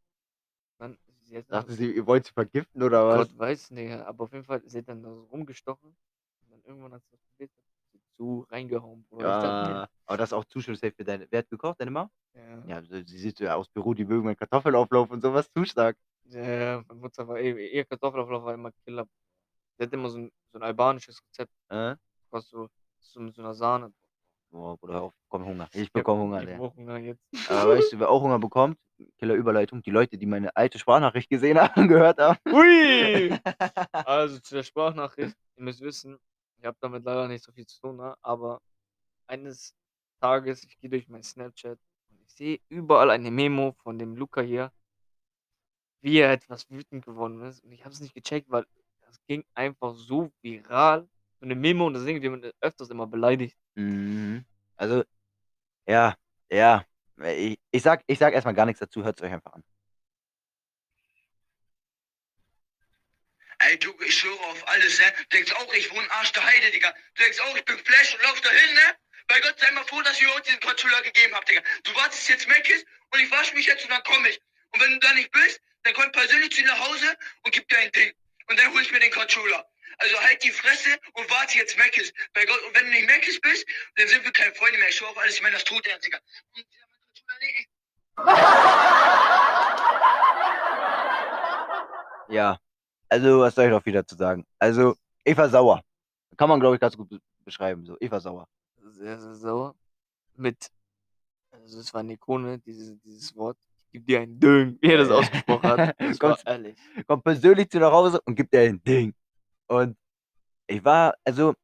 Dann, 0.78 0.98
sie 1.22 1.42
Dachte 1.44 1.72
sie, 1.72 1.92
ihr 1.92 2.06
wollt 2.06 2.26
sie 2.26 2.32
vergiften 2.32 2.82
oder 2.82 3.08
was? 3.08 3.28
Gott 3.28 3.38
weiß 3.38 3.70
nicht, 3.70 3.92
aber 3.92 4.24
auf 4.24 4.32
jeden 4.32 4.44
Fall, 4.44 4.62
sie 4.66 4.78
hat 4.78 4.88
dann 4.88 5.02
da 5.02 5.10
so 5.10 5.24
rumgestochen. 5.24 5.96
Und 6.42 6.50
dann 6.50 6.62
irgendwann 6.64 6.92
hat 6.92 7.02
sie 7.04 7.10
das 7.12 7.20
probiert, 7.30 7.50
sie 7.92 8.00
zu 8.16 8.46
reingehauen, 8.50 9.04
Bruder. 9.04 9.28
Ich 9.28 9.42
dachte 9.42 9.70
Ja. 9.70 9.88
Aber 10.06 10.16
das 10.18 10.28
ist 10.28 10.32
auch 10.34 10.44
Zuschauer 10.44 10.76
für 10.76 11.04
deine. 11.04 11.26
Wer 11.30 11.40
hat 11.40 11.50
gekocht, 11.50 11.80
deine 11.80 11.90
Mama? 11.90 12.10
ja. 12.34 12.62
Ja, 12.66 12.82
so- 12.82 13.02
sie 13.02 13.18
sieht 13.18 13.40
ja 13.40 13.54
aus 13.54 13.68
Peru, 13.68 13.94
die 13.94 14.04
mögen 14.04 14.24
meinen 14.24 14.36
Kartoffelauflauf 14.36 15.10
und 15.10 15.22
sowas 15.22 15.50
zu 15.52 15.64
stark. 15.64 15.96
Ja, 16.24 16.42
ja, 16.42 16.84
meine 16.88 17.00
Mutter 17.00 17.26
war 17.26 17.38
eh, 17.38 17.68
ihr 17.68 17.84
Kartoffelauflauf 17.84 18.44
war 18.44 18.54
immer 18.54 18.72
Killer. 18.84 19.06
Sie 19.78 19.84
hat 19.84 19.92
immer 19.92 20.10
so 20.10 20.18
ein, 20.18 20.32
so 20.52 20.58
ein 20.58 20.62
albanisches 20.62 21.20
Rezept, 21.28 21.52
Äh? 21.70 21.96
Was 22.36 22.48
so, 22.48 22.68
so 23.00 23.20
mit 23.20 23.34
so 23.34 23.42
einer 23.42 23.54
Sahne. 23.54 23.92
Boah, 24.50 24.76
Bruder, 24.76 24.94
hör 24.94 25.02
auf, 25.02 25.14
komm 25.28 25.44
Hunger. 25.44 25.68
Ich 25.72 25.92
bekomme 25.92 26.22
Hunger, 26.22 26.42
Ich 26.42 26.48
Digga. 26.48 26.58
Hunger 26.76 26.98
jetzt. 26.98 27.22
Aber 27.50 27.70
weißt 27.76 27.92
du, 27.92 27.98
wer 27.98 28.10
auch 28.10 28.22
Hunger 28.22 28.38
bekommt? 28.38 28.78
Killer 29.18 29.34
Überleitung. 29.34 29.82
Die 29.82 29.90
Leute, 29.90 30.16
die 30.16 30.26
meine 30.26 30.54
alte 30.56 30.78
Sprachnachricht 30.78 31.28
gesehen 31.28 31.58
haben, 31.60 31.88
gehört 31.88 32.18
haben. 32.18 32.38
Hui! 32.48 33.30
Also 34.06 34.38
zu 34.38 34.54
der 34.54 34.62
Sprachnachricht, 34.62 35.36
ihr 35.56 35.62
müsst 35.62 35.80
wissen, 35.80 36.18
ich 36.58 36.64
habe 36.64 36.76
damit 36.80 37.04
leider 37.04 37.26
nicht 37.28 37.44
so 37.44 37.52
viel 37.52 37.66
zu 37.66 37.80
tun, 37.80 37.96
ne? 37.96 38.16
aber 38.22 38.60
eines 39.26 39.74
Tages, 40.20 40.62
ich 40.64 40.78
gehe 40.78 40.88
durch 40.88 41.08
mein 41.08 41.22
Snapchat 41.22 41.78
und 42.10 42.20
ich 42.22 42.32
sehe 42.32 42.60
überall 42.68 43.10
eine 43.10 43.30
Memo 43.30 43.72
von 43.82 43.98
dem 43.98 44.16
Luca 44.16 44.40
hier, 44.40 44.72
wie 46.00 46.18
er 46.18 46.32
etwas 46.32 46.70
wütend 46.70 47.04
geworden 47.04 47.42
ist. 47.42 47.64
Und 47.64 47.72
ich 47.72 47.84
habe 47.84 47.92
es 47.92 48.00
nicht 48.00 48.14
gecheckt, 48.14 48.48
weil 48.50 48.64
das 49.00 49.18
ging 49.26 49.44
einfach 49.54 49.94
so 49.94 50.30
viral. 50.40 51.08
So 51.40 51.44
eine 51.46 51.54
Memo 51.54 51.86
und 51.86 51.94
das 51.94 52.04
Ding, 52.04 52.20
die 52.20 52.28
man 52.28 52.50
öfters 52.60 52.90
immer 52.90 53.06
beleidigt. 53.06 53.56
Mhm. 53.74 54.44
Also, 54.76 55.04
ja, 55.86 56.16
ja. 56.50 56.84
Ich, 57.24 57.58
ich, 57.70 57.82
sag, 57.82 58.02
ich 58.06 58.18
sag 58.18 58.34
erstmal 58.34 58.54
gar 58.54 58.66
nichts 58.66 58.80
dazu, 58.80 59.04
hört 59.04 59.18
es 59.18 59.24
euch 59.24 59.32
einfach 59.32 59.52
an. 59.52 59.64
Ey, 63.58 63.78
du, 63.78 63.94
ich 64.06 64.18
schwöre 64.18 64.38
auf 64.38 64.68
alles, 64.68 64.98
ne? 64.98 65.06
Du 65.16 65.36
denkst 65.36 65.52
auch, 65.54 65.72
ich 65.72 65.90
wohne 65.90 66.10
Arsch 66.10 66.32
der 66.32 66.44
Heide, 66.44 66.70
Digga. 66.70 66.92
Du 67.14 67.22
denkst 67.22 67.40
auch, 67.40 67.56
ich 67.56 67.64
bin 67.64 67.78
Flash 67.78 68.14
und 68.14 68.22
lauf 68.22 68.40
dahin, 68.42 68.74
ne? 68.74 68.96
Bei 69.28 69.40
Gott 69.40 69.58
sei 69.58 69.70
mal 69.72 69.84
froh, 69.84 70.02
dass 70.02 70.20
ihr 70.20 70.32
uns 70.34 70.44
diesen 70.44 70.60
Controller 70.60 71.02
gegeben 71.02 71.34
habt, 71.34 71.48
Digga. 71.48 71.62
Du 71.84 71.94
wartest 71.94 72.28
jetzt 72.28 72.46
Meckes 72.48 72.84
und 73.10 73.20
ich 73.20 73.30
wasche 73.30 73.54
mich 73.54 73.66
jetzt 73.66 73.82
und 73.84 73.90
dann 73.90 74.02
komme 74.02 74.28
ich. 74.28 74.40
Und 74.72 74.80
wenn 74.80 74.92
du 74.92 74.98
da 74.98 75.12
nicht 75.14 75.30
bist, 75.32 75.60
dann 75.82 75.94
komm 75.94 76.04
ich 76.06 76.12
persönlich 76.12 76.50
zu 76.50 76.60
dir 76.62 76.68
nach 76.68 76.80
Hause 76.80 77.16
und 77.42 77.54
gib 77.54 77.66
dir 77.68 77.78
ein 77.78 77.90
Ding. 77.92 78.12
Und 78.48 78.58
dann 78.58 78.72
hol 78.72 78.82
ich 78.82 78.92
mir 78.92 79.00
den 79.00 79.10
Controller. 79.10 79.66
Also 79.98 80.20
halt 80.20 80.42
die 80.44 80.50
Fresse 80.50 80.90
und 81.14 81.30
warte 81.30 81.58
jetzt 81.58 81.76
Meckes. 81.78 82.12
Bei 82.34 82.44
Gott, 82.44 82.60
und 82.66 82.74
wenn 82.76 82.84
du 82.84 82.90
nicht 82.90 83.06
Meckes 83.06 83.40
bist, 83.40 83.66
dann 83.96 84.06
sind 84.08 84.24
wir 84.24 84.32
keine 84.32 84.54
Freunde 84.54 84.78
mehr. 84.78 84.88
Ich 84.88 84.96
schwöre 84.96 85.10
auf 85.10 85.18
alles, 85.18 85.34
ich 85.36 85.42
meine 85.42 85.54
das 85.54 85.64
tot 85.64 85.86
ernst, 85.86 86.06
Digga. 86.06 86.18
Und 86.54 86.66
dieser 87.16 87.56
Ja. 92.28 92.58
Also, 93.08 93.40
was 93.40 93.54
soll 93.54 93.66
ich 93.66 93.70
noch 93.70 93.84
wieder 93.86 94.06
zu 94.06 94.16
sagen? 94.16 94.44
Also, 94.58 94.96
ich 95.24 95.36
war 95.36 95.48
sauer. 95.48 95.82
Kann 96.36 96.48
man, 96.48 96.58
glaube 96.60 96.74
ich, 96.76 96.80
ganz 96.80 96.96
gut 96.96 97.08
be- 97.08 97.20
beschreiben. 97.44 97.86
So, 97.86 97.96
ich 98.00 98.10
war 98.10 98.20
sauer. 98.20 98.48
Sehr, 98.82 99.18
sehr 99.20 99.34
sauer. 99.34 99.74
Mit, 100.34 100.68
also 101.50 101.78
es 101.80 101.94
war 101.94 102.00
eine 102.00 102.14
Ikone, 102.14 102.58
dieses, 102.58 102.98
dieses 103.02 103.34
Wort. 103.36 103.56
Ich 103.86 103.92
gebe 103.92 104.04
dir 104.04 104.20
ein 104.20 104.38
Ding, 104.38 104.76
wie 104.80 104.90
er 104.92 104.98
das 104.98 105.10
ausgesprochen 105.10 105.70
hat. 105.70 105.94
Das 105.98 106.20
war 106.20 106.30
Kommst- 106.30 106.46
ehrlich. 106.46 106.76
Kommt 107.06 107.24
persönlich 107.24 107.70
zu 107.70 107.78
nach 107.78 107.92
Hause 107.92 108.20
und 108.24 108.34
gibt 108.34 108.52
dir 108.52 108.60
ein 108.60 108.82
Ding. 108.82 109.14
Und 109.68 109.96
ich 110.68 110.84
war, 110.84 111.14
also, 111.24 111.54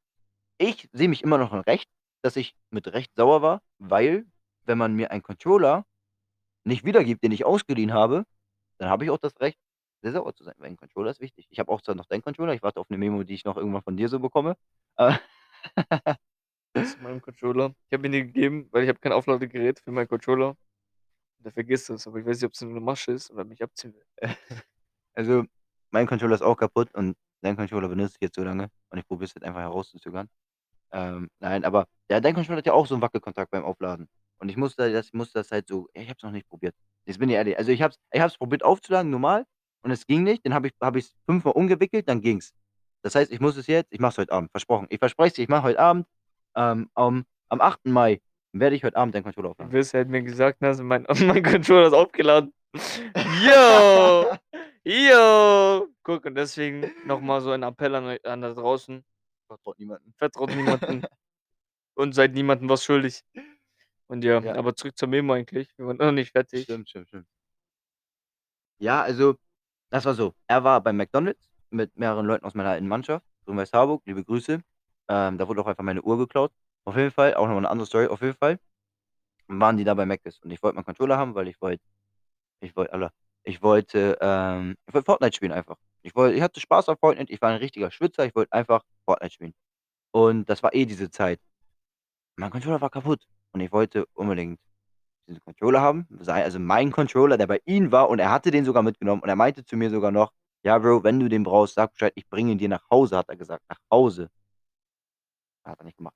ich 0.59 0.89
sehe 0.93 1.09
mich 1.09 1.23
immer 1.23 1.39
noch 1.39 1.53
in 1.53 1.61
Recht, 1.61 1.89
dass 2.23 2.37
ich 2.37 2.55
mit 2.71 2.89
Recht 2.89 3.15
sauer 3.17 3.43
war, 3.43 3.63
weil, 3.79 4.27
wenn 4.65 4.79
man 4.79 4.95
mir 4.95 5.11
einen 5.11 5.23
Controller 5.23 5.85
nicht 6.65 6.85
wiedergibt, 6.85 7.23
den 7.25 7.33
ich 7.33 7.45
ausgeliehen 7.45 7.93
habe, 7.93 8.25
dann 8.79 8.89
habe 8.89 9.05
ich 9.05 9.11
auch 9.11 9.19
das 9.19 9.41
Recht, 9.41 9.59
sehr 10.03 10.13
sauer 10.13 10.35
zu 10.35 10.45
sein, 10.45 10.55
weil 10.59 10.71
ein 10.71 10.77
Controller 10.77 11.11
ist 11.11 11.21
wichtig. 11.21 11.47
Ich 11.51 11.59
habe 11.59 11.71
auch 11.71 11.81
zwar 11.81 11.95
noch 11.95 12.07
deinen 12.07 12.23
Controller, 12.23 12.55
ich 12.55 12.63
warte 12.63 12.81
auf 12.81 12.91
eine 12.91 12.99
Memo, 12.99 13.23
die 13.23 13.35
ich 13.35 13.45
noch 13.45 13.57
irgendwann 13.57 13.83
von 13.83 13.97
dir 13.97 14.09
so 14.09 14.19
bekomme. 14.19 14.57
Aber 14.97 15.21
zu 16.75 16.99
meinem 17.03 17.23
Controller. 17.23 17.75
Ich 17.89 17.93
habe 17.93 18.07
ihn 18.07 18.13
dir 18.13 18.25
gegeben, 18.25 18.69
weil 18.73 18.83
ich 18.83 18.89
habe 18.89 18.99
kein 18.99 19.13
Aufladegerät 19.13 19.79
für 19.81 19.93
meinen 19.93 20.09
Controller. 20.09 20.57
Der 21.39 21.53
vergisst 21.53 21.91
es, 21.91 22.07
aber 22.07 22.19
ich 22.19 22.27
weiß 22.27 22.37
nicht, 22.37 22.47
ob 22.47 22.53
es 22.53 22.61
nur 22.61 22.71
eine 22.71 22.81
Masche 22.81 23.13
ist 23.13 23.31
oder 23.31 23.45
mich 23.45 23.63
abziehen 23.63 23.95
will. 23.95 24.05
also, 25.15 25.45
mein 25.91 26.07
Controller 26.07 26.35
ist 26.35 26.43
auch 26.43 26.57
kaputt 26.57 26.95
und 26.95 27.17
dein 27.43 27.57
Controller 27.57 27.89
benutze 27.89 28.15
ich 28.19 28.23
jetzt 28.23 28.37
so 28.37 28.43
lange 28.45 28.69
und 28.91 28.99
ich 28.99 29.07
probiere 29.07 29.27
es 29.27 29.35
jetzt 29.35 29.45
einfach 29.45 29.61
herauszuzögern. 29.61 30.29
Ähm, 30.93 31.29
nein, 31.41 31.65
aber 31.65 31.87
ja, 32.11 32.21
dein 32.21 32.35
Controller 32.35 32.59
hat 32.59 32.67
ja 32.67 32.73
auch 32.75 32.87
so 32.87 32.95
einen 32.95 33.03
Wackelkontakt 33.03 33.51
beim 33.51 33.65
Aufladen. 33.65 34.09
Und 34.39 34.49
ich 34.49 34.57
musste 34.57 34.93
das, 34.93 35.07
ich 35.07 35.13
musste 35.15 35.39
das 35.39 35.51
halt 35.51 35.69
so, 35.69 35.89
ich 35.95 36.09
habe 36.09 36.17
es 36.17 36.23
noch 36.23 36.33
nicht 36.33 36.49
probiert. 36.49 36.75
Jetzt 37.07 37.19
bin 37.19 37.29
ich 37.29 37.37
ehrlich. 37.37 37.57
Also 37.59 37.73
ich 37.73 37.83
habe 37.83 37.93
es 37.93 37.99
ich 38.13 38.21
hab's 38.21 38.37
probiert 38.39 38.65
aufzuladen, 38.65 39.11
normal, 39.11 39.45
und 39.83 39.91
es 39.91 40.07
ging 40.07 40.23
nicht. 40.25 40.45
Dann 40.45 40.55
habe 40.55 40.69
ich 40.69 40.75
es 40.79 40.81
hab 40.87 40.97
fünfmal 41.27 41.55
umgewickelt, 41.55 42.09
dann 42.09 42.21
ging's. 42.21 42.53
Das 43.03 43.15
heißt, 43.15 43.33
ich 43.33 43.41
muss 43.41 43.57
es 43.57 43.67
jetzt, 43.67 43.93
ich 43.93 44.01
mache 44.01 44.13
es 44.13 44.19
heute 44.19 44.33
Abend, 44.33 44.51
versprochen. 44.51 44.87
Ich 44.91 44.99
verspreche 44.99 45.29
es 45.29 45.35
dir, 45.35 45.43
ich 45.43 45.49
mache 45.49 45.65
heute 45.65 45.81
Abend, 45.81 46.07
ähm, 46.57 46.89
am, 46.95 47.25
am 47.49 47.61
8. 47.61 47.87
Mai 47.87 48.21
werde 48.53 48.77
ich 48.77 48.85
heute 48.85 48.97
Abend 48.97 49.15
deinen 49.15 49.25
Controller 49.25 49.49
Du 49.49 49.53
aufladen. 49.53 49.73
wirst 49.73 49.95
halt 49.95 50.09
mir 50.09 50.23
gesagt, 50.23 50.59
hast, 50.63 50.81
mein, 50.83 51.07
mein 51.27 51.43
Controller 51.43 51.87
ist 51.89 51.95
aufgeladen. 51.95 52.53
Yo! 53.45 54.37
Yo! 54.85 55.89
Guck, 56.03 56.25
und 56.27 56.35
deswegen 56.35 56.91
nochmal 57.07 57.41
so 57.41 57.53
ein 57.53 57.63
Appell 57.63 57.95
an, 57.95 58.05
euch- 58.07 58.25
an 58.27 58.41
da 58.41 58.53
draußen. 58.53 59.05
Vertraut 59.47 59.79
niemanden. 59.79 60.13
Vertraut 60.19 60.51
niemanden 60.51 61.03
und 61.95 62.15
seid 62.15 62.33
niemandem 62.35 62.69
was 62.69 62.85
schuldig. 62.85 63.23
Und 64.09 64.25
ja, 64.25 64.41
Ja. 64.41 64.55
aber 64.57 64.75
zurück 64.75 64.97
zur 64.99 65.09
Memo 65.09 65.35
eigentlich. 65.35 65.69
Wir 65.77 65.87
waren 65.87 65.97
noch 65.99 66.13
nicht 66.13 66.33
fertig. 66.33 66.65
Stimmt, 66.65 66.89
stimmt, 66.89 67.09
stimmt. 67.09 67.27
Ja, 68.79 69.03
also, 69.03 69.37
das 69.91 70.05
war 70.05 70.15
so. 70.15 70.35
Er 70.49 70.65
war 70.65 70.81
bei 70.81 70.93
McDonalds 70.93 71.51
mit 71.71 71.97
mehreren 71.97 72.27
Leuten 72.27 72.45
aus 72.45 72.55
meiner 72.55 72.71
alten 72.71 72.89
Mannschaft, 72.89 73.25
Grün-Weiß 73.47 73.73
Harburg, 73.73 74.03
liebe 74.07 74.25
Grüße. 74.25 74.61
Ähm, 75.09 75.39
da 75.39 75.49
wurde 75.49 75.61
auch 75.63 75.67
einfach 75.67 75.85
meine 75.85 76.03
Uhr 76.03 76.19
geklaut. 76.19 76.53
Auf 76.85 76.97
jeden 76.97 77.13
Fall, 77.13 77.35
auch 77.35 77.43
nochmal 77.47 77.59
eine 77.59 77.71
andere 77.71 77.87
Story, 77.87 78.09
auf 78.09 78.21
jeden 78.21 78.35
Fall. 78.37 78.59
waren 79.49 79.77
die 79.77 79.85
da 79.85 79.95
bei 79.95 80.07
Mc's 80.07 80.41
und 80.41 80.51
ich 80.51 80.63
wollte 80.63 80.77
meinen 80.77 80.85
Controller 80.87 81.17
haben, 81.19 81.35
weil 81.35 81.49
ich 81.49 81.61
wollte 81.61 81.83
ich 82.61 82.75
wollte 82.77 82.93
Allah, 82.95 83.13
ich 83.45 83.63
wollte, 83.63 84.19
ähm 84.21 84.77
ich 84.87 84.95
wollte 84.95 85.07
Fortnite 85.07 85.37
spielen 85.37 85.53
einfach. 85.53 85.77
Ich 86.03 86.15
wollte 86.15 86.37
ich 86.37 86.43
hatte 86.43 86.61
Spaß 86.61 86.89
auf 86.89 86.99
Fortnite, 87.01 87.33
ich 87.33 87.41
war 87.43 87.51
'n 87.53 87.59
richtiger 87.59 87.91
Schwitzer, 87.91 88.25
ich 88.27 88.35
wollte 88.35 88.53
einfach 88.53 88.83
Fortnite 89.07 89.33
spielen. 89.35 89.55
Und 90.13 90.49
das 90.51 90.63
war 90.63 90.75
eh 90.75 90.87
diese 90.87 91.11
Zeit. 91.11 91.41
Mein 92.39 92.51
Controller 92.51 92.81
war 92.81 92.91
kaputt 92.91 93.27
und 93.53 93.61
ich 93.61 93.73
wollte 93.73 94.07
unbedingt 94.15 94.61
diesen 95.29 95.41
Controller 95.43 95.81
haben, 95.83 96.09
also 96.29 96.59
mein 96.61 96.93
Controller, 96.93 97.39
der 97.39 97.47
bei 97.49 97.61
ihm 97.67 97.93
war 97.93 98.09
und 98.11 98.19
er 98.21 98.31
hatte 98.31 98.51
den 98.53 98.65
sogar 98.67 98.83
mitgenommen 98.83 99.23
und 99.23 99.29
er 99.31 99.37
meinte 99.37 99.65
zu 99.65 99.77
mir 99.77 99.91
sogar 99.91 100.13
noch: 100.13 100.33
„Ja, 100.65 100.79
Bro, 100.79 101.05
wenn 101.05 101.21
du 101.21 101.29
den 101.29 101.45
brauchst, 101.45 101.75
sag 101.77 101.93
Bescheid, 101.95 102.13
ich 102.17 102.29
bringe 102.29 102.53
ihn 102.53 102.59
dir 102.59 102.69
nach 102.71 102.89
Hause“, 102.91 103.17
hat 103.19 103.29
er 103.31 103.37
gesagt, 103.37 103.65
nach 103.71 103.79
Hause. 103.93 104.31
Hat 105.67 105.79
er 105.81 105.85
nicht 105.85 105.97
gemacht. 105.97 106.15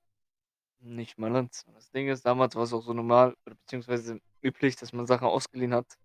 Nicht 0.81 1.19
mal 1.19 1.33
ganz. 1.33 1.65
Das 1.75 1.91
Ding 1.91 2.09
ist, 2.09 2.25
damals 2.27 2.55
war's 2.55 2.73
auch 2.73 2.83
so 2.83 2.93
normal 2.93 3.35
beziehungsweise 3.45 4.21
üblich, 4.43 4.77
dass 4.77 4.93
man 4.93 5.07
Sachen 5.07 5.27
ausgeliehen 5.27 5.75
hat, 5.75 5.97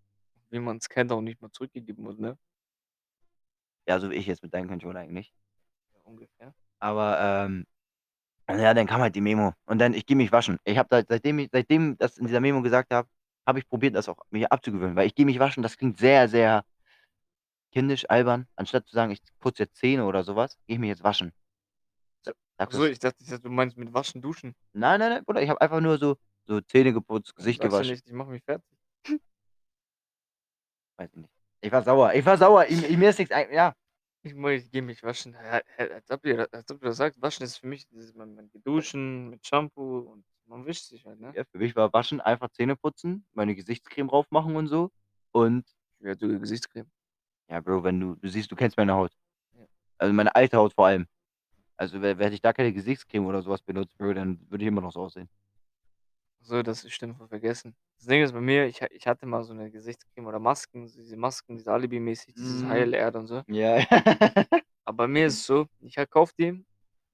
wie 0.51 0.59
man's 0.59 0.89
kennt, 0.89 1.11
auch 1.11 1.21
nicht 1.21 1.41
mal 1.41 1.51
zurückgegeben 1.51 2.05
wurde, 2.05 2.21
ne? 2.21 2.37
Ja, 3.87 3.99
so 3.99 4.09
wie 4.09 4.15
ich 4.15 4.25
jetzt 4.27 4.41
mit 4.43 4.53
deinem 4.55 4.67
Controller 4.69 5.01
eigentlich. 5.01 5.33
Ja, 5.93 6.01
ungefähr. 6.03 6.53
Aber, 6.79 7.19
ähm 7.45 7.65
ja, 8.49 8.73
dann 8.73 8.87
kam 8.87 9.01
halt 9.01 9.15
die 9.15 9.21
Memo 9.21 9.53
und 9.65 9.79
dann 9.79 9.93
ich 9.93 10.05
gehe 10.05 10.17
mich 10.17 10.31
waschen. 10.31 10.59
Ich 10.65 10.77
habe 10.77 10.89
da 10.89 11.03
seitdem 11.07 11.39
ich 11.39 11.49
seitdem 11.51 11.97
das 11.97 12.17
in 12.17 12.27
dieser 12.27 12.41
Memo 12.41 12.61
gesagt 12.61 12.93
habe, 12.93 13.09
habe 13.47 13.59
ich 13.59 13.67
probiert, 13.69 13.95
das 13.95 14.09
auch 14.09 14.17
mir 14.31 14.51
abzugewöhnen, 14.51 14.95
weil 14.97 15.07
ich 15.07 15.15
gehe 15.15 15.25
mich 15.25 15.39
waschen, 15.39 15.63
das 15.63 15.77
klingt 15.77 15.97
sehr, 15.99 16.27
sehr 16.29 16.65
kindisch, 17.73 18.05
albern. 18.09 18.47
Anstatt 18.55 18.87
zu 18.87 18.95
sagen: 18.95 19.11
„Ich 19.11 19.19
putze 19.39 19.63
jetzt 19.63 19.75
Zähne“ 19.75 20.05
oder 20.05 20.23
so 20.23 20.35
was, 20.37 20.55
gehe 20.67 20.75
ich 20.75 20.79
mich 20.79 20.87
jetzt 20.89 21.03
waschen. 21.03 21.33
So, 22.25 22.31
Sag 22.57 22.69
ach 22.69 22.71
so, 22.71 22.85
das 22.85 22.87
ich 22.87 22.97
dachte 22.99 23.23
ich 23.23 23.29
dachte, 23.29 23.43
du 23.43 23.49
meinst 23.51 23.77
mit 23.77 23.93
Waschen, 23.93 24.21
Duschen. 24.21 24.55
Nein, 24.73 24.99
nein, 24.99 25.09
nein, 25.11 25.25
Bruder, 25.25 25.41
ich 25.41 25.49
habe 25.49 25.61
einfach 25.61 25.81
nur 25.81 25.97
so 25.97 26.15
so 26.47 26.59
Zähne 26.61 26.91
geputzt, 26.93 27.35
Gesicht 27.35 27.61
Sagst 27.61 27.77
du 27.79 27.83
gewaschen. 27.83 27.83
nicht: 27.83 28.07
„Ich 28.07 28.13
mache 28.13 28.29
mich 28.31 28.43
fertig“? 28.43 28.77
Weiß 31.01 31.09
ich 31.13 31.17
nicht. 31.17 31.33
Ich 31.61 31.71
war 31.71 31.81
sauer. 31.81 32.13
Ich 32.13 32.25
war 32.25 32.37
sauer. 32.37 32.69
I 32.69 32.95
mir 32.95 33.09
ist 33.09 33.17
nichts 33.17 33.33
ein 33.33 33.51
ja. 33.51 33.73
Ich 34.21 34.35
ich 34.35 34.71
gehe 34.71 34.83
mich 34.83 35.01
waschen. 35.01 35.35
Als 35.35 36.11
ob 36.11 36.23
ihr 36.25 36.47
als 36.51 36.69
ob 36.69 36.79
du 36.79 36.85
das 36.85 36.97
sagst. 36.97 37.19
Waschen 37.21 37.43
ist 37.43 37.57
für 37.57 37.65
mich 37.67 37.87
dieses 37.87 38.13
man 38.13 38.35
man 38.35 38.49
geht 38.49 38.65
duschen 38.67 39.29
mit 39.31 39.43
Shampoo 39.43 39.99
und 39.99 40.23
man 40.45 40.65
wischt 40.67 40.85
sich 40.85 41.03
halt, 41.05 41.19
ne? 41.19 41.33
Ja, 41.35 41.43
für 41.45 41.57
mich 41.57 41.75
war 41.75 41.91
Waschen 41.91 42.21
einfach 42.21 42.49
Zähne 42.49 42.75
putzen, 42.75 43.25
meine 43.33 43.55
Gesichtscreme 43.55 44.09
drauf 44.09 44.27
machen 44.29 44.55
und 44.55 44.67
so 44.67 44.91
und 45.31 45.65
Ja, 46.01 46.13
du 46.13 46.39
Gesichtscreme. 46.39 46.89
Ja, 47.49 47.61
Bro, 47.61 47.83
wenn 47.83 47.99
du 47.99 48.15
du 48.15 48.29
siehst 48.29 48.51
du 48.51 48.55
kennst 48.55 48.77
meine 48.77 48.93
Haut. 48.93 49.11
Ja. 49.53 49.65
Also, 49.97 50.13
meine 50.13 50.35
alte 50.35 50.57
Haut 50.57 50.73
vor 50.73 50.85
allem. 50.85 51.07
Also, 51.77 51.99
hätte 51.99 52.35
ich 52.35 52.41
da 52.41 52.53
keine 52.53 52.73
Gesichtscreme 52.73 53.25
oder 53.25 53.41
so 53.41 53.49
was 53.49 53.63
benutzt, 53.63 53.97
Bro, 53.97 54.13
dann 54.13 54.39
würde 54.49 54.63
ich 54.63 54.67
immer 54.67 54.81
noch 54.81 54.91
so 54.91 55.01
aussehen. 55.01 55.29
So, 56.43 56.63
das 56.63 56.89
stimmt, 56.91 57.17
voll 57.17 57.27
vergessen. 57.27 57.75
Das 57.99 58.07
Ding 58.07 58.23
ist 58.23 58.31
bei 58.33 58.41
mir, 58.41 58.65
ich 58.65 58.81
ich 58.81 59.05
hatte 59.05 59.27
mal 59.27 59.43
so 59.43 59.53
'ne 59.53 59.69
Gesichtscreme 59.69 60.25
oder 60.25 60.39
Masken, 60.39 60.87
so 60.87 60.99
diese 60.99 61.15
Masken, 61.15 61.55
diese 61.55 61.71
Alibi-mäßig, 61.71 62.33
dieses 62.33 62.63
Mhm. 62.63 62.67
Heilerde 62.67 63.19
und 63.19 63.27
so. 63.27 63.43
Ja. 63.47 63.77
Aber 64.87 64.97
bei 64.97 65.07
mir 65.07 65.27
ist 65.27 65.35
es 65.35 65.45
so, 65.45 65.67
ich 65.79 65.95
kaufe 66.09 66.33
die, 66.39 66.65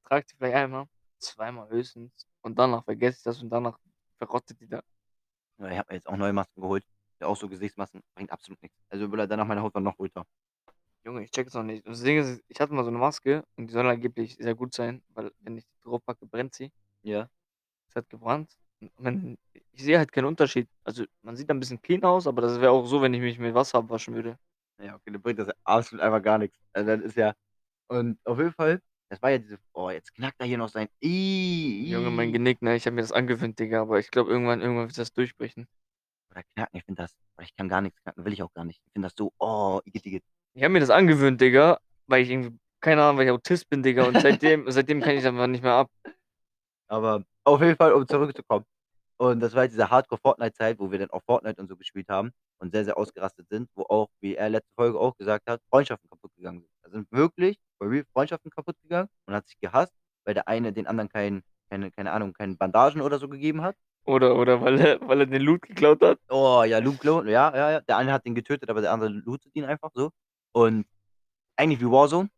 trage 0.06 0.26
die 0.32 0.36
vielleicht 0.38 0.56
einmal, 0.56 0.88
zweimal 1.20 1.70
höchstens 1.70 2.28
und 2.42 2.58
danach 2.60 2.84
vergesse 2.86 3.18
ich 3.20 3.24
das 3.24 3.42
und 3.44 3.50
danach 3.50 3.80
verrottet 4.20 4.62
die 4.62 4.68
da. 4.70 4.82
Ja, 5.60 5.70
ich 5.72 5.78
habe 5.78 5.88
mir 5.92 5.96
jetzt 5.96 6.08
auch 6.08 6.18
neue 6.18 6.34
Masken 6.34 6.62
geholt. 6.62 6.86
Ja, 7.20 7.28
auch 7.28 7.36
so 7.38 7.50
Gesichtsmasken, 7.50 8.02
bringt 8.14 8.32
absolut 8.32 8.62
nix. 8.62 8.76
Also, 8.90 9.10
Bruder, 9.10 9.26
danach 9.28 9.46
meine 9.48 9.62
Haut 9.64 9.74
war 9.74 9.82
noch 9.82 9.98
röter. 9.98 10.24
Junge, 11.06 11.24
ich 11.24 11.32
check 11.32 11.48
es 11.48 11.54
noch 11.54 11.64
nicht. 11.64 11.86
Das 11.88 12.02
Ding 12.02 12.18
ist, 12.20 12.44
ich 12.48 12.60
hatte 12.60 12.74
mal 12.74 12.84
so 12.84 12.92
'ne 12.92 12.98
Maske 12.98 13.44
und 13.56 13.68
die 13.68 13.74
soll 13.74 13.88
angeblich 13.88 14.36
sehr 14.38 14.56
gut 14.56 14.74
sein, 14.74 15.04
weil 15.10 15.32
wenn 15.40 15.58
ich 15.58 15.66
die 15.66 15.82
drauf 15.84 16.04
packe, 16.06 16.26
brennt 16.26 16.54
sie. 16.54 16.72
Ja. 17.06 17.30
Es 17.92 17.96
hat 17.96 18.10
gebrannt 18.10 18.58
wenn 18.98 19.38
ich 19.74 19.84
sehe 19.84 19.98
halt 19.98 20.12
keinen 20.12 20.26
Unterschied. 20.26 20.68
Also, 20.84 21.06
man 21.22 21.36
sieht 21.36 21.50
da 21.50 21.54
'n 21.54 21.60
bisschen 21.60 21.82
clean 21.82 22.04
aus, 22.04 22.28
aber 22.28 22.42
das 22.42 22.60
wäre 22.62 22.72
auch 22.72 22.86
so, 22.86 23.02
wenn 23.02 23.14
ich 23.14 23.22
mich 23.22 23.40
mit 23.40 23.54
Wasser 23.54 23.80
abwaschen 23.80 24.16
würde. 24.16 24.38
Ja, 24.82 24.96
okay, 24.96 25.12
dann 25.12 25.22
bringt 25.22 25.40
das 25.40 25.50
absolut 25.64 26.04
einfach 26.04 26.22
gar 26.22 26.38
nix. 26.38 26.58
Also, 26.74 26.96
das 26.96 27.02
ist 27.06 27.18
ja 27.18 27.34
und 27.90 28.20
auf 28.26 28.38
jeden 28.40 28.52
Fall, 28.54 28.82
das 29.10 29.22
war 29.22 29.32
ja 29.32 29.38
diese 29.38 29.60
oh, 29.74 29.90
jetzt 29.90 30.14
knackt 30.16 30.40
er 30.40 30.48
hier 30.48 30.58
noch 30.58 30.70
sein 30.70 30.90
i 31.04 31.90
Junge, 31.92 32.12
mein 32.12 32.34
Genick, 32.34 32.62
ne? 32.62 32.76
Ich 32.76 32.86
habe 32.86 32.96
mir 32.96 33.02
das 33.02 33.12
angewöhnt, 33.14 33.60
Digga, 33.60 33.82
aber 33.82 34.00
ich 34.00 34.12
glaube, 34.12 34.32
irgendwann 34.32 34.62
irgendwann 34.62 34.88
wird 34.88 34.98
das 34.98 35.14
durchbrechen. 35.14 35.68
Oder 36.32 36.44
knacken, 36.56 36.78
ich 36.78 36.86
finde 36.86 37.04
das 37.04 37.16
ich 37.42 37.56
kann 37.56 37.70
gar 37.70 37.82
nix 37.82 38.02
knacken, 38.04 38.26
will 38.26 38.34
ich 38.34 38.44
auch 38.44 38.54
gar 38.54 38.66
nicht. 38.66 38.82
Ich 38.86 38.94
finde 38.94 39.08
das 39.08 39.16
so 39.18 39.32
oh, 39.40 39.80
igitt, 39.86 40.06
igitt. 40.06 40.24
Ich 40.56 40.64
habe 40.64 40.74
mir 40.74 40.80
das 40.80 40.90
angewöhnt, 40.90 41.40
Digga, 41.42 41.80
weil 42.08 42.24
ich 42.24 42.30
irgendwie 42.30 42.58
keine 42.82 43.04
Ahnung, 43.04 43.18
weil 43.18 43.26
ich 43.26 43.32
Autist 43.32 43.70
bin, 43.70 43.84
Digga, 43.84 44.08
und 44.08 44.20
seitdem 44.22 44.70
seitdem 44.72 45.02
kann 45.02 45.16
ich 45.18 45.26
einfach 45.26 45.48
nicht 45.48 45.64
mehr 45.64 45.74
ab. 45.74 45.90
Aber 46.90 47.24
auf 47.48 47.62
jeden 47.62 47.78
Fall, 47.78 47.94
um 47.94 48.08
zurückzukommen. 48.08 48.66
Und 49.18 49.40
das 49.40 49.54
war 49.54 49.62
halt 49.62 49.72
diese 49.72 49.90
Hardcore-Fortnite-Zeit, 49.90 50.78
wo 50.80 50.92
wir 50.92 51.00
dann 51.00 51.10
auch 51.10 51.24
Fortnite 51.24 51.60
und 51.60 51.68
so 51.68 51.76
gespielt 51.76 52.08
haben 52.10 52.32
und 52.60 52.72
sehr, 52.72 52.86
sehr 52.86 52.98
ausgerastet 52.98 53.48
sind, 53.50 53.70
wo 53.74 53.84
auch, 53.84 54.10
wie 54.20 54.36
er 54.36 54.50
letzte 54.50 54.72
Folge 54.76 55.00
auch 55.00 55.16
gesagt 55.18 55.50
hat, 55.50 55.62
Freundschaften 55.70 56.10
kaputt 56.10 56.32
gegangen 56.36 56.60
sind. 56.60 56.72
Da 56.84 56.90
sind 56.92 57.12
wirklich 57.12 57.58
Freundschaften 58.14 58.52
kaputt 58.52 58.76
gegangen. 58.82 59.10
Man 59.26 59.36
hat 59.36 59.48
sich 59.48 59.60
gehasst, 59.60 59.94
weil 60.26 60.36
der 60.36 60.48
eine 60.48 60.72
den 60.74 60.88
anderen 60.88 61.10
kein 61.10 61.42
keine 61.70 61.92
keine 61.92 62.12
Ahnung, 62.12 62.34
keine 62.34 62.56
Bandagen 62.56 63.02
oder 63.02 63.18
so 63.18 63.28
gegeben 63.28 63.62
hat. 63.62 63.76
Oder 64.06 64.36
oder 64.36 64.62
weil 64.62 64.80
er 64.80 65.08
weil 65.08 65.22
er 65.22 65.26
den 65.26 65.42
Loot 65.42 65.64
geklaut 65.64 66.02
hat. 66.02 66.20
Oh 66.30 66.64
ja, 66.64 66.80
Loot 66.80 67.00
klauen, 67.00 67.28
ja, 67.28 67.54
ja, 67.56 67.72
ja. 67.72 67.82
Der 67.82 67.98
eine 67.98 68.14
hat 68.14 68.26
den 68.26 68.36
getötet, 68.36 68.70
aber 68.70 68.82
der 68.82 68.92
andere 68.92 69.10
lootet 69.10 69.56
ihn 69.56 69.66
einfach 69.66 69.90
so. 69.94 70.12
Und 70.54 70.86
eigentlich 71.58 71.82
wie 71.82 71.92
Warzone 71.92 72.30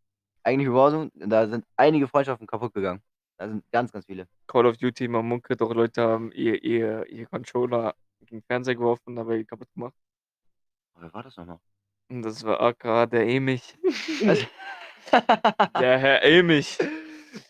eigentlich 0.43 0.67
wie 0.69 0.73
Warzone, 0.73 1.11
da 1.15 1.47
sind 1.47 1.65
einige 1.77 2.07
Freundschaften 2.07 2.47
kaputt 2.47 2.73
gegangen. 2.73 3.01
Da 3.39 3.47
sind 3.47 3.63
ganz, 3.71 3.91
ganz 3.93 4.05
viele. 4.05 4.27
Call 4.47 4.65
of 4.65 4.75
Duty, 4.77 5.07
man 5.07 5.25
munkelt 5.25 5.61
auch, 5.61 5.73
Leute 5.73 6.01
haben 6.01 6.29
ihr 6.33 6.61
ihr 6.61 7.05
ihr 7.07 7.25
Controller 7.25 7.95
gegen 8.25 8.41
Fernseher 8.43 8.75
geworfen, 8.75 9.15
dabei 9.15 9.45
kaputt 9.45 9.69
gemacht. 9.73 9.93
Wer 10.97 11.13
war 11.13 11.23
das 11.23 11.37
noch 11.37 11.45
mal? 11.45 11.59
Und 12.09 12.23
das 12.23 12.43
war 12.43 12.59
aka 12.59 13.05
der 13.05 13.27
Emich. 13.27 13.77
Also 14.25 14.45
Der 15.79 15.99
Herr 15.99 16.23
Emich. 16.23 16.77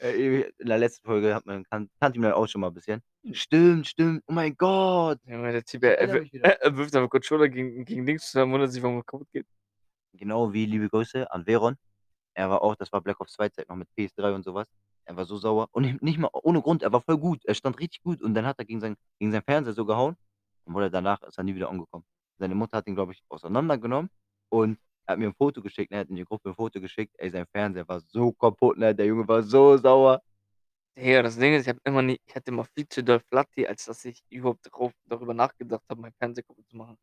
In 0.01 0.43
der 0.59 0.77
letzten 0.77 1.05
Folge 1.07 1.33
hat 1.33 1.45
man 1.45 1.63
kan 1.63 1.89
kannte 2.01 2.19
ihn 2.19 2.23
ja 2.23 2.35
auch 2.35 2.47
schon 2.47 2.61
mal 2.61 2.67
'n 2.69 2.73
bisschen. 2.73 3.01
Stimmt, 3.31 3.87
stimmt. 3.87 4.23
Oh 4.27 4.33
mein 4.33 4.55
Gott. 4.57 5.19
Junge, 5.25 5.51
der 5.53 5.63
Typ, 5.63 5.83
er 5.83 5.97
er 5.99 6.61
er 6.61 6.77
wirft 6.77 6.95
einfach 6.95 7.09
Controller 7.09 7.49
gegen 7.49 7.85
gegen 7.85 8.05
Dings 8.05 8.29
zusammen, 8.31 8.53
wundert 8.53 8.71
sich, 8.73 8.83
warum 8.83 8.97
er 8.97 9.03
kaputt 9.03 9.29
geht. 9.33 9.47
Genau 10.13 10.53
wie 10.53 10.65
liebe 10.65 10.89
Grüße 10.89 11.31
an 11.31 11.45
Veron. 11.45 11.77
Er 12.35 12.49
war 12.49 12.61
auch 12.63 12.75
das 12.75 12.91
war 12.93 13.01
Black 13.01 13.19
Ops 13.21 13.33
2 13.33 13.49
Zeit 13.49 13.69
noch 13.69 13.77
mit 13.77 13.89
PS3 13.97 14.33
und 14.35 14.43
so 14.43 14.53
was. 14.53 14.67
Er 15.07 15.15
war 15.17 15.25
so 15.25 15.37
sauer 15.37 15.67
und 15.71 16.01
nicht 16.03 16.17
mal 16.19 16.29
ohne 16.33 16.61
Grund, 16.61 16.83
er 16.83 16.91
war 16.93 17.01
voll 17.01 17.17
gut. 17.17 17.43
Er 17.45 17.55
stand 17.55 17.79
richtig 17.79 18.01
gut 18.03 18.21
und 18.21 18.33
dann 18.33 18.45
hat 18.45 18.59
er 18.59 18.65
gegen 18.65 18.79
seinen 18.79 18.95
gegen 19.19 19.31
seinen 19.31 19.43
Fernseher 19.43 19.73
so 19.73 19.85
gehauen 19.85 20.15
und 20.65 20.73
wurde 20.75 20.91
danach 20.91 21.21
ist 21.23 21.37
er 21.37 21.43
nie 21.43 21.55
wieder 21.55 21.69
angekommen. 21.69 22.05
Seine 22.39 22.55
Mutter 22.55 22.77
hat 22.77 22.87
ihn, 22.87 22.95
glaube 22.95 23.11
ich, 23.13 23.23
auseinandergenommen 23.29 24.09
und 24.49 24.77
er 25.07 25.13
hat 25.13 25.19
mir 25.19 25.27
'n 25.27 25.33
Foto 25.33 25.61
geschickt, 25.61 25.91
ne? 25.91 25.97
Er 25.97 26.01
hat 26.01 26.09
in 26.09 26.15
die 26.15 26.23
Gruppe 26.25 26.49
'n 26.49 26.55
Foto 26.55 26.79
geschickt. 26.79 27.15
Ey, 27.17 27.29
sein 27.31 27.45
Fernseher 27.51 27.87
war 27.87 27.99
so 28.01 28.31
kaputt, 28.33 28.77
ne? 28.77 28.93
Der 28.95 29.05
Junge 29.07 29.27
war 29.27 29.41
so 29.43 29.77
sauer. 29.77 30.21
Digga, 30.97 31.21
das 31.23 31.37
Ding 31.37 31.53
ist, 31.53 31.63
ich 31.63 31.69
habe 31.69 31.79
immer 31.85 32.01
nie 32.01 32.19
ich 32.25 32.35
hatte 32.35 32.51
immer 32.51 32.65
viel 32.65 32.87
zu 32.89 33.03
doll 33.03 33.19
Flatti, 33.19 33.67
als 33.67 33.85
dass 33.85 34.03
ich 34.05 34.21
überhaupt 34.29 34.67
drauf 34.71 34.91
darüber 35.05 35.33
nachgedacht 35.33 35.83
habe, 35.89 36.01
meinen 36.01 36.13
Fernseher 36.19 36.43
kaputt 36.43 36.67
zu 36.69 36.77
machen. 36.77 36.97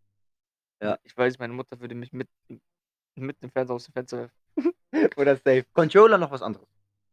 Ja. 0.83 0.99
Ich 1.05 1.17
weiß, 1.17 1.39
meine 1.39 1.53
Mutter 1.55 1.81
würde 1.81 1.95
mich 1.95 2.13
mit 2.13 2.29
mit 3.17 3.43
dem 3.43 3.51
Fernseher 3.51 3.77
aus 3.77 3.85
dem 3.87 3.93
Fenster 3.95 4.19
werfen. 4.19 4.37
Oder 5.19 5.37
safe. 5.37 5.67
Controller 5.75 6.19
noch 6.19 6.31
was 6.31 6.43
anderes. 6.43 6.67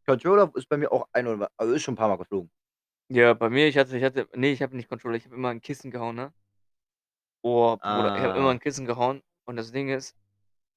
Controller 0.07 0.51
ist 0.55 0.67
bei 0.69 0.77
mir 0.77 0.91
auch 0.91 1.07
ein 1.13 1.27
oder 1.27 1.49
also, 1.57 1.73
ist 1.73 1.83
schon 1.83 1.93
'n 1.95 1.97
paar 1.97 2.09
Mal 2.09 2.17
geflogen. 2.17 2.49
Ja, 3.09 3.33
bei 3.33 3.49
mir, 3.49 3.67
ich 3.67 3.77
hatte 3.77 3.97
ich 3.97 4.03
hatte 4.03 4.29
ne, 4.33 4.51
ich 4.51 4.61
habe 4.61 4.75
nicht 4.77 4.87
Controller, 4.87 5.17
ich 5.17 5.25
habe 5.25 5.35
immer 5.35 5.49
'n 5.49 5.59
Kissen 5.61 5.91
gehauen, 5.91 6.15
ne? 6.15 6.33
Oh, 7.45 7.77
Bruder, 7.89 8.09
ich 8.15 8.23
habe 8.23 8.37
immer 8.37 8.51
Ah. 8.51 8.55
'n 8.55 8.59
Kissen 8.59 8.85
gehauen 8.85 9.21
und 9.43 9.57
das 9.57 9.73
Ding 9.73 9.89
ist, 9.89 10.15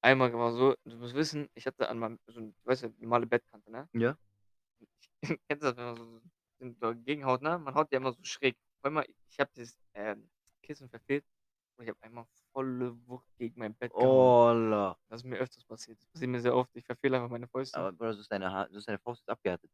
einmal 0.02 0.32
war 0.34 0.52
so 0.52 0.76
du 0.84 0.96
musst 0.98 1.14
wissen, 1.14 1.48
ich 1.54 1.66
hatte 1.66 1.88
an 1.88 1.98
meinem 1.98 2.18
so 2.28 2.40
'n 2.40 2.56
weißt 2.64 2.84
du, 2.84 2.88
normale 3.00 3.26
Bettkante, 3.26 3.70
ne? 3.70 3.88
Ja. 3.94 4.16
Kennst 5.48 5.62
du 5.62 5.66
das, 5.72 5.76
wenn 5.76 5.84
man 5.84 5.96
so 5.96 6.20
so 6.58 6.70
dagegen 6.80 7.24
haut, 7.24 7.42
ne? 7.42 7.58
Man 7.58 7.74
haut 7.74 7.92
ja 7.92 7.98
immer 7.98 8.12
so 8.12 8.22
schräg. 8.24 8.56
Auf 8.80 8.86
einmal, 8.86 9.04
ich 9.28 9.38
habe 9.40 9.50
das, 9.54 9.78
ähm, 9.94 10.30
Kissen 10.62 10.88
verfehlt 10.88 11.24
und 11.78 11.84
ich 11.84 11.90
habe 11.90 12.02
einmal 12.02 12.26
volle 12.52 12.96
Wucht 13.08 13.28
gegen 13.38 13.58
mein 13.60 13.76
Bett 13.76 13.98
gehauen. 13.98 14.32
Olla. 14.34 14.96
Das 15.08 15.22
ist 15.22 15.26
mir 15.26 15.38
öfters 15.38 15.64
passiert. 15.64 16.00
Das 16.00 16.06
passiert 16.08 16.30
mir 16.30 16.40
sehr 16.40 16.56
oft. 16.56 16.74
Ich 16.76 16.86
verfehle 16.86 17.16
einfach 17.18 17.30
meine 17.30 17.48
Fäuste. 17.48 17.74
Aber 17.74 17.92
Bruder, 17.92 18.14
so 18.14 18.20
ist 18.20 18.30
deine 18.32 18.52
Ha 18.52 18.68
so 18.70 18.78
ist 18.78 18.88
deine 18.88 18.98
Faust 18.98 19.20
jetzt 19.22 19.28
abgehärtet. 19.30 19.70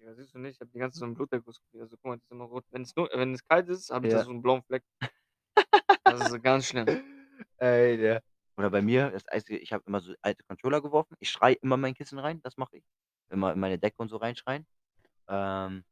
Ja, 0.00 0.12
siehst 0.14 0.34
du 0.34 0.38
nicht, 0.38 0.54
ich 0.56 0.60
habe 0.60 0.70
die 0.72 0.78
ganze 0.78 0.96
Zeit 0.98 1.00
so 1.00 1.04
'n 1.06 1.14
Bluterguss 1.14 1.60
gekriegt. 1.60 1.82
Also, 1.82 1.96
guck 1.96 2.04
mal, 2.06 2.16
das 2.16 2.24
ist 2.24 2.30
immer 2.32 2.44
rot. 2.44 2.64
Wenn's 2.70 2.94
nur 2.96 3.08
wenn 3.12 3.32
es 3.34 3.44
kalt 3.44 3.68
ist, 3.68 3.90
habe 3.90 4.06
ich 4.06 4.10
da 4.10 4.18
Ja. 4.18 4.24
so 4.24 4.30
'n 4.30 4.42
blauen 4.42 4.62
Fleck. 4.62 4.82
Das 6.06 6.20
ist 6.22 6.30
so 6.30 6.40
ganz 6.40 6.66
schlimm. 6.66 6.92
Ey, 7.58 7.96
der 7.98 8.22
oder 8.56 8.70
bei 8.70 8.82
mir, 8.82 9.10
das 9.10 9.26
Einzige 9.28 9.58
ich 9.58 9.72
habe 9.72 9.82
immer 9.86 10.00
so 10.00 10.14
alte 10.22 10.44
Controller 10.44 10.80
geworfen. 10.82 11.16
Ich 11.20 11.30
schreie 11.30 11.54
immer 11.54 11.76
mein 11.76 11.94
Kissen 11.94 12.18
rein, 12.20 12.40
das 12.42 12.56
mache 12.56 12.76
ich. 12.78 12.84
Immer 13.30 13.52
in 13.52 13.60
meine 13.60 13.78
Decke 13.78 13.96
und 13.98 14.08
so 14.08 14.16
reinschreien. 14.18 14.66
Ähm, 15.28 15.84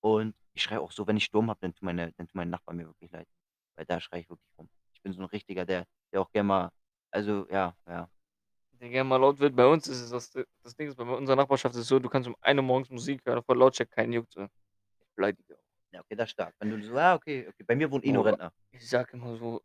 und 0.00 0.36
ich 0.54 0.62
schreie 0.62 0.80
auch 0.80 0.92
so, 0.92 1.06
wenn 1.08 1.16
ich 1.18 1.24
Sturm 1.26 1.50
habe, 1.50 1.60
dann 1.62 1.74
tun 1.74 1.86
meine 1.86 2.12
dann 2.14 2.28
tun 2.28 2.32
meine 2.38 2.50
Nachbarn 2.52 2.76
mir 2.78 2.86
wirklich 2.88 3.10
leid. 3.12 3.28
Weil 3.76 3.86
da 3.86 4.00
schreie 4.00 4.20
ich 4.22 4.30
wirklich 4.30 4.50
rum. 4.58 4.68
Ich 5.00 5.04
bin 5.04 5.12
so 5.14 5.22
'n 5.22 5.26
richtiger, 5.26 5.64
der 5.64 5.86
der 6.12 6.20
auch 6.20 6.30
gern 6.30 6.46
mal 6.46 6.70
also, 7.10 7.46
ja, 7.50 7.74
ja. 7.88 8.08
Der 8.80 8.88
gerne 8.90 9.08
mal 9.08 9.16
laut 9.16 9.38
wird. 9.40 9.56
Bei 9.56 9.66
uns 9.66 9.88
ist 9.88 10.00
es 10.02 10.10
das 10.10 10.30
das 10.62 10.74
Ding 10.76 10.88
ist, 10.88 10.96
bei 10.96 11.04
unserer 11.04 11.36
Nachbarschaft 11.36 11.74
ist 11.74 11.82
es 11.82 11.88
so, 11.88 11.98
du 11.98 12.08
kannst 12.10 12.28
um 12.28 12.36
1:00 12.42 12.62
morgens 12.62 12.90
Musik 12.90 13.22
hören, 13.24 13.42
voll 13.42 13.58
Lautstärke, 13.58 13.92
keinen 13.94 14.12
juckt's, 14.12 14.36
ne? 14.36 14.50
Ich 15.02 15.14
beleidige 15.16 15.54
auch. 15.56 15.62
Ja, 15.92 16.00
okay, 16.00 16.16
das 16.16 16.26
ist 16.28 16.32
stark. 16.32 16.54
Wenn 16.60 16.70
du 16.70 16.82
so 16.82 16.96
ah, 16.98 17.14
okay, 17.14 17.48
okay. 17.48 17.64
Bei 17.66 17.74
mir 17.76 17.90
wohnt 17.90 18.04
eh 18.04 18.12
nur. 18.12 18.26
Rentner. 18.26 18.52
Ich 18.72 18.88
sage 18.88 19.12
immer 19.14 19.36
so, 19.36 19.62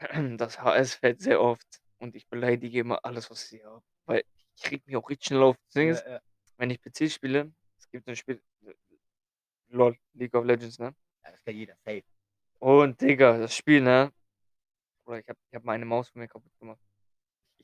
das 0.38 0.58
HS 0.62 0.94
fällt 0.94 1.20
sehr 1.20 1.40
oft 1.40 1.80
und 1.98 2.16
ich 2.16 2.26
beleidige 2.28 2.80
immer 2.80 3.04
alles, 3.04 3.30
was 3.30 3.52
ich 3.52 3.62
habe, 3.64 3.82
weil 4.06 4.22
ich 4.56 4.70
rege 4.70 4.82
mich 4.86 4.96
auch 4.96 5.08
richtig 5.10 5.28
schnell 5.28 5.42
auf. 5.42 5.56
Das 5.66 5.74
Ding 5.74 5.90
ist, 5.90 6.04
ja. 6.06 6.20
wenn 6.56 6.70
ich 6.70 6.80
PC 6.82 7.10
spiele, 7.12 7.52
es 7.78 7.90
gibt 7.90 8.08
ein 8.08 8.16
Spiel, 8.16 8.42
äh, 8.66 8.74
LOL, 9.68 9.96
League 10.14 10.34
of 10.34 10.44
Legends, 10.46 10.78
ne? 10.78 10.94
Ja, 11.24 11.30
das 11.32 11.42
kennt 11.44 11.58
jeder, 11.58 11.76
safe. 11.84 12.02
Und 12.60 13.00
Digga, 13.00 13.38
das 13.38 13.54
Spiel, 13.56 13.82
ne? 13.82 14.12
Oder 15.08 15.20
ich 15.20 15.28
habe 15.28 15.38
ich 15.48 15.54
hab 15.56 15.64
meine 15.64 15.86
Maus 15.86 16.10
von 16.10 16.20
mir 16.20 16.28
kaputt 16.28 16.52
gemacht. 16.60 16.78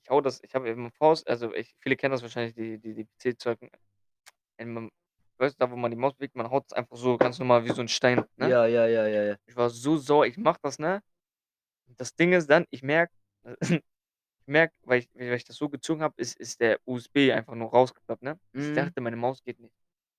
Ich 0.03 0.09
hau 0.09 0.21
das, 0.21 0.43
ich 0.43 0.55
habe 0.55 0.69
eben 0.69 0.91
Faust, 0.91 1.29
also 1.29 1.55
ich, 1.55 1.75
viele 1.79 1.97
kennen 1.97 2.13
das 2.13 2.23
wahrscheinlich, 2.23 2.55
die, 2.55 2.79
die, 2.79 2.95
die 2.95 3.05
PC-Zeugen. 3.05 3.71
Weißt 5.37 5.55
du, 5.57 5.59
da 5.59 5.71
wo 5.71 5.77
man 5.77 5.91
die 5.91 5.97
Maus 5.97 6.15
bewegt, 6.15 6.37
man 6.37 6.51
haut 6.51 6.65
es 6.67 6.73
einfach 6.73 6.97
so 6.97 7.17
ganz 7.19 7.39
normal 7.39 7.65
wie 7.65 7.71
so 7.71 7.81
ein 7.83 7.89
Stein, 7.89 8.25
ne? 8.37 8.51
Ja, 8.51 8.67
ja, 8.67 8.87
ja, 8.87 9.07
ja, 9.07 9.23
ja. 9.25 9.37
Ich 9.47 9.57
war 9.57 9.69
so 9.69 9.97
sauer, 9.97 10.27
ich 10.27 10.37
mach 10.39 10.57
das, 10.59 10.79
ne? 10.79 11.03
Das 11.97 12.15
Ding 12.15 12.33
ist 12.33 12.49
dann, 12.49 12.65
ich 12.71 12.83
merk, 12.83 13.11
ich 13.61 13.83
merk, 14.47 14.73
weil 14.83 15.01
ich, 15.01 15.11
weil 15.15 15.35
ich 15.35 15.45
das 15.45 15.57
so 15.57 15.69
gezogen 15.69 16.03
habe, 16.03 16.15
ist, 16.17 16.39
ist 16.39 16.61
der 16.61 16.79
USB 16.87 17.31
einfach 17.33 17.55
nur 17.55 17.71
rausgeklappt, 17.71 18.23
ne? 18.23 18.39
Ich 18.53 18.63
Mhm. 18.63 18.75
dachte, 18.75 19.01
meine 19.01 19.17
Maus 19.17 19.43
geht 19.43 19.59
nicht. 19.61 19.75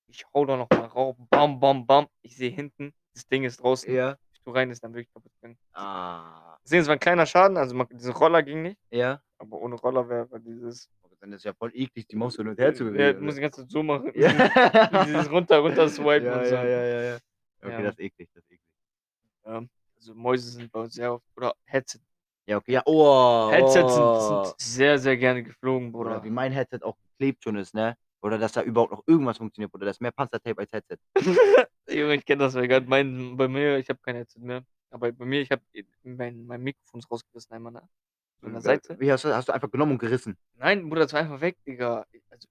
Ich 0.07 0.25
hau 0.33 0.45
da 0.45 0.57
noch 0.57 0.69
mal 0.69 0.85
rauf, 0.85 1.15
bam, 1.29 1.59
bam, 1.59 1.87
bam. 1.87 2.07
Ich 2.21 2.35
sehe 2.35 2.51
hinten, 2.51 2.93
das 3.13 3.25
Ding 3.27 3.43
ist 3.45 3.57
draußen. 3.57 3.91
Ja. 3.91 4.17
Tu 4.45 4.51
rein, 4.51 4.69
ist 4.69 4.83
dann 4.83 4.93
wirklich 4.93 5.11
kaputt 5.11 5.31
gegangen. 5.41 5.57
Ah. 5.73 6.57
Deswegen, 6.63 6.81
es 6.83 6.87
war 6.87 6.93
ein 6.95 6.99
kleiner 6.99 7.25
Schaden, 7.25 7.57
also 7.57 7.75
man, 7.75 7.87
dieser 7.91 8.13
Roller 8.13 8.43
ging 8.43 8.61
nicht, 8.61 8.77
Ja. 8.91 9.19
aber 9.39 9.57
ohne 9.59 9.75
Roller 9.75 10.07
wäre 10.07 10.29
wär 10.31 10.39
dieses. 10.39 10.89
Dann 11.21 11.31
ist 11.33 11.43
ja 11.45 11.53
voll 11.53 11.71
eklig, 11.73 12.05
die 12.07 12.15
Maus 12.15 12.35
hin 12.35 12.47
und 12.47 12.59
her 12.59 12.73
zu 12.75 12.83
Ja, 12.83 12.91
bewegen. 12.91 13.19
du 13.19 13.25
musst 13.25 13.37
die 13.37 13.41
ganze 13.41 13.61
Zeit 13.61 13.71
so 13.71 13.81
machen. 13.81 14.11
Ja. 14.13 14.29
Dieses 15.05 15.31
runter, 15.31 15.57
runter 15.59 15.89
swipen 15.89 16.25
ja, 16.25 16.37
und 16.37 16.45
so. 16.45 16.53
ja, 16.53 16.63
ja, 16.63 16.83
ja, 16.85 17.01
ja. 17.01 17.17
Okay, 17.63 17.71
Ja. 17.71 17.81
das 17.81 17.93
ist 17.93 17.99
eklig, 18.01 18.29
das 18.35 18.43
ist 18.43 18.51
eklig. 18.51 18.61
Ja, 19.45 19.63
also 19.95 20.13
Mäuse 20.13 20.49
sind 20.51 20.71
bei 20.71 20.79
uns 20.81 20.93
sehr 20.93 21.13
oft. 21.13 21.23
Oder 21.35 21.55
Headset. 21.65 21.99
Ja, 22.45 22.57
okay, 22.57 22.73
ja. 22.73 22.83
Oh. 22.85 23.49
Headsets 23.49 23.97
oh. 23.97 24.19
sind, 24.19 24.45
sind 24.47 24.59
sehr, 24.61 24.99
sehr 24.99 25.17
gerne 25.17 25.41
geflogen, 25.41 25.95
Oder 25.95 26.09
Bruder. 26.11 26.23
wie 26.25 26.29
mein 26.29 26.51
Headset 26.51 26.79
auch 26.83 26.97
geklebt 27.17 27.43
schon 27.43 27.55
ist, 27.55 27.73
ne? 27.73 27.97
Oder 28.25 28.39
dass 28.39 28.53
da 28.53 28.63
überhaupt 28.63 28.91
noch 28.91 29.03
irgendwas 29.05 29.37
funktioniert, 29.37 29.71
oder 29.75 29.85
das 29.85 29.97
ist 29.97 30.01
mehr 30.01 30.11
Panzertape 30.11 30.59
als 30.59 30.71
Headset. 30.71 30.97
Junge, 31.87 32.15
ich 32.15 32.25
kenne 32.25 32.43
das 32.45 32.55
weil 32.55 32.67
gerade 32.67 32.87
mein, 32.87 33.37
bei 33.37 33.47
mir, 33.47 33.77
ich 33.77 33.87
habe 33.87 33.99
kein 34.01 34.15
Headset 34.15 34.39
mehr. 34.39 34.65
Aber 34.89 35.11
bei 35.11 35.25
mir, 35.25 35.41
ich 35.41 35.51
habe 35.51 35.61
mein, 36.01 36.43
mein 36.47 36.63
Mikrofon 36.63 37.01
ist 37.01 37.11
rausgerissen 37.11 37.53
einmal, 37.53 37.73
ne? 37.73 37.87
So 38.41 38.47
an 38.47 38.53
der 38.53 38.61
Seite. 38.63 38.99
Wie 38.99 39.11
hast 39.11 39.25
du, 39.25 39.35
hast 39.35 39.47
du 39.47 39.51
einfach 39.53 39.69
genommen 39.69 39.91
und 39.91 39.99
gerissen? 39.99 40.35
Nein, 40.55 40.89
Bruder, 40.89 41.01
das 41.01 41.13
war 41.13 41.19
einfach 41.19 41.39
weg, 41.39 41.55
Digga. 41.67 42.03
Also, 42.31 42.47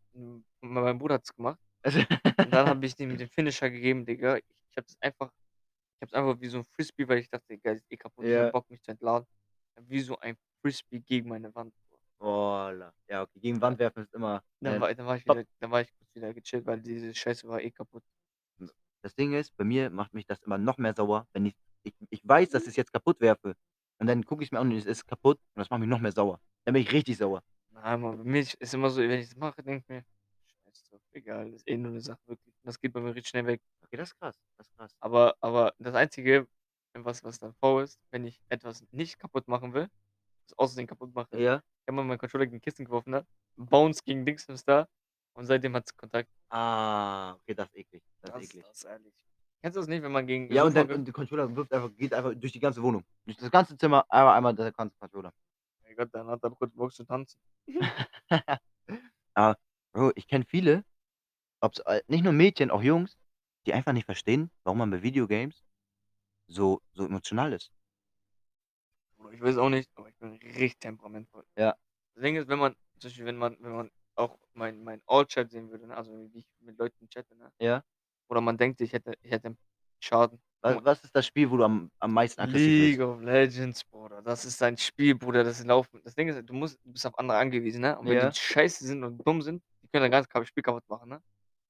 mein 0.61 0.97
Bruder 0.97 1.17
hat's 1.17 1.35
gemacht. 1.35 1.59
Also, 1.83 1.99
Und 1.99 2.55
dann 2.55 2.69
habe 2.69 2.87
ich 2.87 2.95
dem 2.95 3.17
den 3.17 3.29
Finisher 3.29 3.69
gegeben, 3.69 4.07
Digga. 4.07 4.37
Ich, 4.37 4.45
ich 4.71 4.77
habe 4.77 4.87
das 4.87 4.97
einfach, 5.01 5.33
ich 5.97 6.03
habe 6.03 6.07
es 6.07 6.13
einfach 6.13 6.41
wie 6.41 6.49
so 6.51 6.59
ein 6.59 6.65
Frisbee, 6.65 7.09
weil 7.09 7.19
ich 7.19 7.29
dachte, 7.29 7.49
Digga, 7.49 7.73
ist 7.73 7.91
eh 7.91 7.97
kaputt, 7.97 8.25
ich 8.25 8.31
Ja. 8.31 8.45
hab 8.45 8.53
Bock, 8.53 8.71
mich 8.71 8.81
zu 8.81 8.93
entladen. 8.93 9.27
Wie 9.81 10.01
so 10.03 10.17
ein 10.21 10.37
Frisbee 10.61 11.01
gegen 11.01 11.31
meine 11.31 11.53
Wand. 11.53 11.75
Oh, 12.19 12.71
la. 12.73 12.93
ja, 13.09 13.23
okay, 13.23 13.41
gegen 13.41 13.61
Wand 13.61 13.79
werfen 13.79 14.05
ist 14.05 14.15
immer. 14.15 14.43
Dann 14.61 14.75
äh, 14.75 14.81
war, 14.81 14.95
dann 14.95 15.07
war 15.07 15.17
ich 15.17 15.25
wieder, 15.25 15.45
dann 15.61 15.71
war 15.71 15.81
ich 15.81 15.93
kurz 15.97 16.15
wieder 16.15 16.33
gechillt, 16.35 16.67
weil 16.67 16.81
diese 16.81 17.15
Scheiße 17.15 17.47
war 17.49 17.61
eh 17.61 17.71
kaputt. 17.71 18.03
Das 19.03 19.15
Ding 19.15 19.35
ist, 19.35 19.55
bei 19.57 19.65
mir 19.65 19.91
macht 19.91 20.15
mich 20.15 20.27
das 20.27 20.41
immer 20.43 20.57
noch 20.57 20.79
mehr 20.79 20.95
sauer, 20.95 21.27
wenn 21.33 21.47
ich, 21.47 21.55
ich, 21.83 21.95
ich 22.09 22.27
weiß, 22.27 22.49
dass 22.51 22.63
ich 22.63 22.71
es 22.71 22.77
jetzt 22.77 22.93
kaputt 22.93 23.21
werfe. 23.21 23.55
Und 23.99 24.07
dann 24.07 24.25
gucke 24.25 24.43
ich 24.43 24.51
mir 24.51 24.59
an 24.59 24.71
und 24.71 24.77
es 24.77 24.87
ist 24.87 25.07
kaputt 25.07 25.39
und 25.55 25.61
das 25.61 25.71
macht 25.71 25.81
mich 25.81 25.89
noch 25.89 26.01
mehr 26.01 26.13
sauer. 26.13 26.41
Dann 26.65 26.73
bin 26.73 26.83
ich 26.83 26.93
richtig 26.93 27.19
sauer. 27.19 27.43
Nein, 27.71 28.01
Mann, 28.01 28.17
bei 28.17 28.25
mir 28.25 28.41
ist 28.41 28.75
immer 28.75 28.89
so, 28.89 29.03
wenn 29.03 29.21
ich 29.21 29.29
das 29.29 29.37
mache, 29.37 29.63
denke 29.63 29.83
ich 29.83 29.89
mir, 29.89 30.05
scheiße 30.65 30.89
drauf, 30.89 31.01
egal, 31.13 31.53
ist 31.53 31.69
eh 31.69 31.77
nur 31.77 31.91
eine 31.91 32.01
Sache, 32.01 32.21
wirklich. 32.27 32.55
Das 32.63 32.81
geht 32.81 32.93
bei 32.93 33.01
mir 33.01 33.15
richtig 33.15 33.29
schnell 33.29 33.47
weg. 33.47 33.61
Okay, 33.83 33.97
das 33.97 34.09
ist 34.09 34.19
krass. 34.19 34.41
Das 34.57 34.67
ist 34.69 34.77
krass. 34.77 34.97
Aber, 35.01 35.37
aber 35.41 35.75
das 35.79 35.95
Einzige, 35.95 36.49
was, 36.95 37.23
was 37.25 37.39
dann 37.39 37.53
faul 37.55 37.85
ist, 37.85 38.01
wenn 38.11 38.25
ich 38.25 38.41
etwas 38.49 38.85
nicht 38.91 39.19
kaputt 39.19 39.49
machen 39.49 39.75
will, 39.75 39.89
das 40.47 40.59
außerdem 40.59 40.87
kaputt 40.87 41.15
mache, 41.15 41.39
Ja. 41.41 41.57
ich 41.57 41.89
habe 41.89 41.93
mal 41.97 42.05
meinen 42.05 42.19
Controller 42.19 42.47
gegen 42.47 42.61
Kisten 42.61 42.85
geworfen, 42.85 43.11
ne? 43.11 43.27
Bounce 43.57 44.03
gegen 44.05 44.25
Dingsens 44.25 44.65
da 44.65 44.87
und 45.35 45.47
seitdem 45.47 45.75
hat 45.75 45.85
es 45.87 45.97
Kontakt. 45.97 46.29
Ah, 46.49 47.35
okay, 47.35 47.55
das 47.55 47.69
ist 47.69 47.77
eklig. 47.77 48.03
Das 48.23 48.31
ist 48.31 48.35
Das, 48.37 48.45
eklig. 48.45 48.65
das 48.67 48.77
ist 48.79 48.85
ehrlich. 48.85 49.15
Kennst 49.63 49.77
du 49.77 49.81
das 49.81 49.89
nicht, 49.89 50.03
wenn 50.03 50.13
man 50.13 50.27
gegen. 50.27 50.53
Ja, 50.53 50.65
und 50.65 50.75
ge- 50.75 50.95
und 50.95 51.05
der 51.07 51.15
Controller 51.15 51.55
wirft 51.57 51.73
einfach, 51.73 51.91
geht 51.97 52.13
einfach 52.13 52.35
durch 52.35 52.53
die 52.53 52.61
ganze 52.61 52.83
Wohnung. 52.83 53.03
Durch 53.25 53.39
das 53.39 53.51
ganze 53.51 53.77
Zimmer, 53.79 54.05
einmal, 54.11 54.37
einmal 54.37 54.55
der 54.55 54.73
ganze 54.73 54.97
Controller. 54.99 55.33
Mein 55.83 55.97
Gott, 55.97 56.09
dann 56.13 56.27
hat 56.27 56.43
er 56.45 56.51
kurz 56.51 56.75
Bock 56.75 56.93
zu 56.93 57.05
tanzen. 57.05 57.39
Aber, 59.35 59.57
Bro, 59.93 60.13
ich 60.17 60.27
kenne 60.29 60.45
viele, 60.47 60.85
ob's, 61.61 61.79
äh, 61.81 62.03
nicht 62.09 62.25
nur 62.25 62.33
Mädchen, 62.33 62.71
auch 62.71 62.83
Jungs, 62.83 63.17
die 63.67 63.73
einfach 63.73 63.93
nicht 63.93 64.05
verstehen, 64.05 64.51
warum 64.65 64.79
man 64.79 64.91
bei 64.91 65.03
Videogames 65.03 65.65
so, 66.47 66.83
so 66.93 67.07
emotional 67.07 67.53
ist. 67.53 67.71
Ich 69.33 69.41
weiß 69.41 69.57
auch 69.59 69.69
nicht, 69.69 69.91
aber 69.95 70.09
ich 70.09 70.17
bin 70.17 70.33
richtig 70.35 70.79
temperamentvoll. 70.79 71.45
Ja. 71.57 71.75
Das 72.15 72.23
Ding 72.23 72.37
ist, 72.37 72.49
wenn 72.49 72.59
man, 72.59 72.75
zum 72.99 73.09
Beispiel, 73.09 73.27
wenn 73.27 73.37
man, 73.37 73.57
wenn 73.61 73.73
man 73.73 73.91
auch 74.17 74.39
mein, 74.53 74.83
mein 74.85 75.03
All-Chat 75.07 75.51
sehen 75.51 75.71
würde, 75.71 75.87
ne? 75.87 75.97
also 75.97 76.13
wie 76.33 76.39
ich 76.39 76.47
mit 76.61 76.79
Leuten 76.79 77.09
chatte, 77.09 77.35
ne? 77.37 77.53
Ja. 77.59 77.83
Oder 78.29 78.41
man 78.41 78.57
denkt, 78.57 78.81
ich 78.81 78.93
hätte, 78.93 79.15
ich 79.21 79.31
hätte 79.31 79.57
Schaden. 80.01 80.41
Was, 80.63 80.85
was 80.85 81.05
ist 81.05 81.15
das 81.15 81.27
Spiel, 81.27 81.51
wo 81.51 81.59
du 81.59 81.65
am, 81.65 81.91
am 81.99 82.13
meisten 82.13 82.41
aggressiv 82.41 82.67
League 82.67 82.99
bist? 82.99 83.09
of 83.09 83.21
Legends, 83.21 83.85
Bruder. 83.85 84.23
Das 84.23 84.45
ist 84.45 84.63
ein 84.63 84.79
Spiel, 84.79 85.15
Bruder. 85.15 85.45
Das 85.45 85.63
Laufen. 85.65 86.01
Das 86.05 86.15
Ding 86.15 86.29
ist, 86.29 86.49
du 86.49 86.55
musst, 86.55 86.79
du 86.85 86.93
bist 86.93 87.07
auf 87.07 87.19
andere 87.19 87.37
angewiesen, 87.39 87.83
ne? 87.83 87.99
Und 87.99 88.07
wenn 88.07 88.17
Ja. 88.17 88.31
die 88.31 88.37
scheiße 88.37 88.85
sind 88.85 89.05
und 89.05 89.19
dumm 89.27 89.43
sind, 89.43 89.63
die 89.83 89.89
können 89.89 90.11
dein 90.11 90.27
ganzes 90.27 90.49
Spiel 90.49 90.63
kaputt 90.63 90.89
machen, 90.89 91.11
ne? 91.11 91.23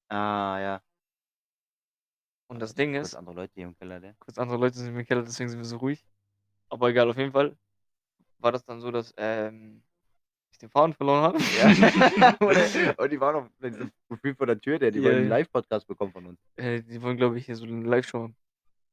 Ah, 0.09 0.59
ja. 0.61 0.83
Und 2.47 2.61
das 2.61 2.75
Ding 2.75 2.93
Kurz 2.93 3.09
ist, 3.09 3.15
andere 3.15 3.35
Leute 3.35 3.53
hier 3.55 3.65
im 3.65 3.77
Keller, 3.77 3.99
ne? 3.99 4.15
kurz 4.21 4.39
andere 4.39 4.59
Leute 4.59 4.79
sind 4.79 4.95
im 4.95 5.05
Keller, 5.05 5.23
deswegen 5.23 5.49
sind 5.49 5.59
wir 5.59 5.65
so 5.65 5.79
ruhig. 5.79 6.07
Aber 6.69 6.89
egal, 6.89 7.09
auf 7.11 7.17
jeden 7.17 7.33
Fall 7.33 7.57
war 8.39 8.53
das 8.53 8.65
dann 8.65 8.81
so, 8.81 8.91
dass 8.91 9.15
ähm, 9.17 9.83
ich 10.51 10.59
den 10.59 10.69
Faden 10.71 10.95
verloren 10.95 11.23
habe. 11.23 11.39
Ja. 11.59 12.37
und, 12.99 13.11
die 13.13 13.21
waren 13.21 13.35
noch 13.35 13.51
mit 13.59 13.75
diesem 13.75 13.91
Profil 14.09 14.35
vor 14.35 14.47
der 14.47 14.61
Tür, 14.61 14.79
der 14.79 14.91
die 14.91 14.99
Ja, 15.01 15.05
wollen 15.07 15.17
einen. 15.19 15.29
Live-Podcast 15.29 15.87
bekommen 15.87 16.13
von 16.13 16.27
uns. 16.27 16.39
Äh, 16.57 16.83
die 16.83 17.01
wollen, 17.03 17.17
glaube 17.17 17.39
ich, 17.39 17.47
hier 17.47 17.57
so 17.57 17.65
eine 17.65 17.83
Live-Show 17.87 18.19
haben. 18.23 18.37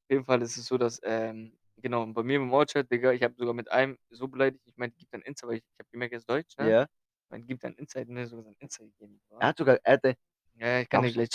Auf 0.04 0.10
jeden 0.10 0.26
Fall 0.26 0.42
ist 0.42 0.58
es 0.58 0.66
so, 0.66 0.78
dass, 0.78 1.00
ähm, 1.04 1.54
genau, 1.78 2.06
bei 2.08 2.24
mir 2.24 2.38
im 2.38 2.54
All-Chat, 2.54 2.92
Digga, 2.92 3.12
ich 3.12 3.24
habe 3.24 3.34
sogar 3.38 3.54
mit 3.54 3.70
einem 3.72 3.98
so 4.10 4.28
beleidigt, 4.28 4.62
ich 4.66 4.78
meine, 4.78 4.92
gib 4.98 5.10
dein 5.12 5.22
Insight, 5.22 5.50
weil 5.50 5.58
ich, 5.58 5.64
ich 5.64 5.80
habe 5.80 5.90
gemerkt, 5.92 6.14
er 6.14 6.18
ist 6.20 6.30
Deutsch, 6.30 6.58
ne? 6.58 6.70
Ja. 6.70 6.84
Ich 6.84 7.30
meine, 7.30 7.44
gib 7.46 7.60
dein 7.62 7.74
Insight, 7.76 8.10
ne, 8.10 8.26
sogar 8.28 8.44
sein 8.46 8.56
Insight 8.60 8.88
gegeben. 8.98 9.22
Er 9.40 9.48
hat 9.48 9.58
sogar, 9.58 9.80
er 9.84 9.94
hatte, 9.94 10.16
Ja, 10.56 10.80
ich 10.82 10.90
kann 10.90 11.02
dir 11.04 11.12
Glaubst 11.12 11.16
du- 11.16 11.20
gleich 11.20 11.30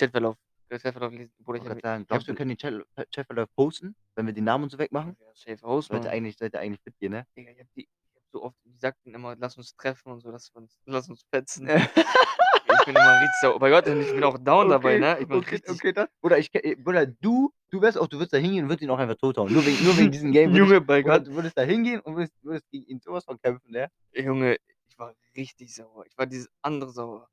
Chatverlauf, 0.68 0.82
Chatverlauf 0.82 1.12
lesen. 1.12 1.32
Bruder, 1.38 1.58
ich 1.58 1.62
wollte 1.62 1.70
habe 1.70 1.80
sagen, 1.80 2.06
glaubst 2.06 2.26
du, 2.26 2.32
wir 2.32 2.36
können 2.36 2.56
den 2.56 3.06
Chatverlauf 3.10 3.48
posten, 3.54 3.94
wenn 4.14 4.26
wir 4.26 4.32
die 4.32 4.40
Namen 4.40 4.64
und 4.64 4.70
so 4.70 4.78
wegmachen? 4.78 5.16
Ja, 5.20 5.26
safe 5.34 5.66
aus, 5.66 5.86
Sollte 5.86 6.10
eigentlich, 6.10 6.36
sollte 6.36 6.58
eigentlich 6.58 6.80
fit 6.82 6.98
gehen, 6.98 7.12
ne? 7.12 7.26
Digga, 7.36 7.52
ich 7.52 7.60
hab 7.60 7.66
die, 7.74 7.82
ich 7.82 8.16
hab 8.16 8.22
so 8.32 8.42
oft, 8.42 8.56
die 8.64 8.76
sagten 8.76 9.14
immer, 9.14 9.36
lass 9.36 9.56
uns 9.56 9.76
treffen 9.76 10.10
und 10.12 10.20
so, 10.20 10.30
lass 10.30 10.50
uns, 10.50 10.78
lass 10.86 11.08
uns 11.08 11.24
fetzen. 11.30 11.68
ich 11.68 12.84
bin 12.84 12.96
immer 12.96 13.20
richtig 13.20 13.40
sauer. 13.40 13.56
Oh 13.56 13.58
mein 13.60 13.70
Gott, 13.70 13.86
ich 13.86 14.12
bin 14.12 14.24
auch 14.24 14.38
down 14.38 14.68
dabei, 14.68 14.98
ne? 14.98 15.18
Ich 15.20 15.28
bin 15.28 15.38
okay, 15.38 15.50
richtig, 15.50 15.74
okay, 15.74 15.92
das. 15.92 16.08
Oder 16.22 16.38
ich, 16.38 16.50
Bruder, 16.50 17.06
du, 17.06 17.52
du 17.70 17.80
wärst 17.80 17.98
auch, 17.98 18.08
du 18.08 18.16
würdest 18.16 18.32
da 18.32 18.38
hingehen 18.38 18.64
und 18.64 18.70
würdest 18.70 18.82
ihn 18.82 18.90
auch 18.90 18.98
einfach 18.98 19.16
tothauen. 19.16 19.52
Nur 19.52 19.64
wegen, 19.64 19.84
nur 19.84 19.96
wegen 19.96 20.10
diesem 20.10 20.32
Game. 20.32 20.54
Junge, 20.56 20.80
bei 20.80 21.02
Gott, 21.02 21.26
du 21.26 21.32
würdest 21.32 21.56
da 21.56 21.62
hingehen 21.62 22.00
und 22.00 22.16
würdest, 22.16 22.34
würdest 22.42 22.68
gegen 22.70 22.86
ihn 22.86 23.00
sowas 23.00 23.24
von 23.24 23.40
kämpfen, 23.40 23.70
ne? 23.70 23.88
Junge, 24.12 24.56
ich 24.88 24.98
war 24.98 25.14
richtig 25.36 25.74
sauer. 25.74 26.04
Ich 26.06 26.18
war 26.18 26.26
dieses 26.26 26.48
andere 26.62 26.90
sauer. 26.90 27.28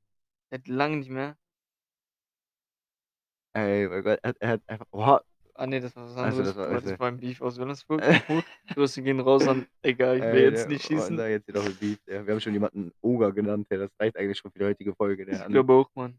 Seit 0.50 0.68
lange 0.68 0.98
nicht 0.98 1.10
mehr. 1.10 1.36
Ey, 3.54 3.88
mein 3.88 4.02
Gott, 4.02 4.18
er, 4.22 4.28
hat- 4.30 4.36
er 4.40 4.48
hat 4.50 4.62
einfach, 4.66 4.86
oha, 4.90 5.22
Ah, 5.56 5.68
nee, 5.68 5.78
das 5.78 5.94
war 5.94 6.02
was 6.06 6.16
Also, 6.16 6.38
anderes. 6.40 6.46
das 6.48 6.56
war- 6.56 6.68
das 6.74 6.84
also- 6.84 6.98
war 6.98 7.08
ein 7.08 7.20
Beef 7.20 7.40
aus 7.40 7.56
Wilhelmsburg. 7.58 8.00
Grüße 8.76 9.02
gehen 9.02 9.20
raus 9.20 9.46
an, 9.46 9.64
egal, 9.82 10.16
ich 10.16 10.22
will 10.24 10.30
Ey, 10.34 10.42
jetzt 10.50 10.62
der- 10.62 10.68
nicht 10.68 10.84
oh, 10.84 10.88
schießen. 10.88 11.16
Da 11.16 11.28
jetzt 11.28 11.46
wieder 11.46 11.62
mit 11.62 11.78
Beef. 11.78 11.98
Ja, 12.08 12.26
wir 12.26 12.32
haben 12.34 12.40
schon 12.40 12.52
jemanden 12.54 12.90
Oger 13.00 13.30
genannt, 13.30 13.68
ja, 13.70 13.78
das 13.78 13.90
reicht 14.00 14.16
eigentlich 14.16 14.36
schon 14.38 14.50
für 14.50 14.58
die 14.58 14.64
heutige 14.64 14.92
Folge. 14.96 15.24
Der 15.24 15.42
Ich 15.42 15.46
glaube 15.46 15.72
auch, 15.74 15.88
Mann. 15.94 16.18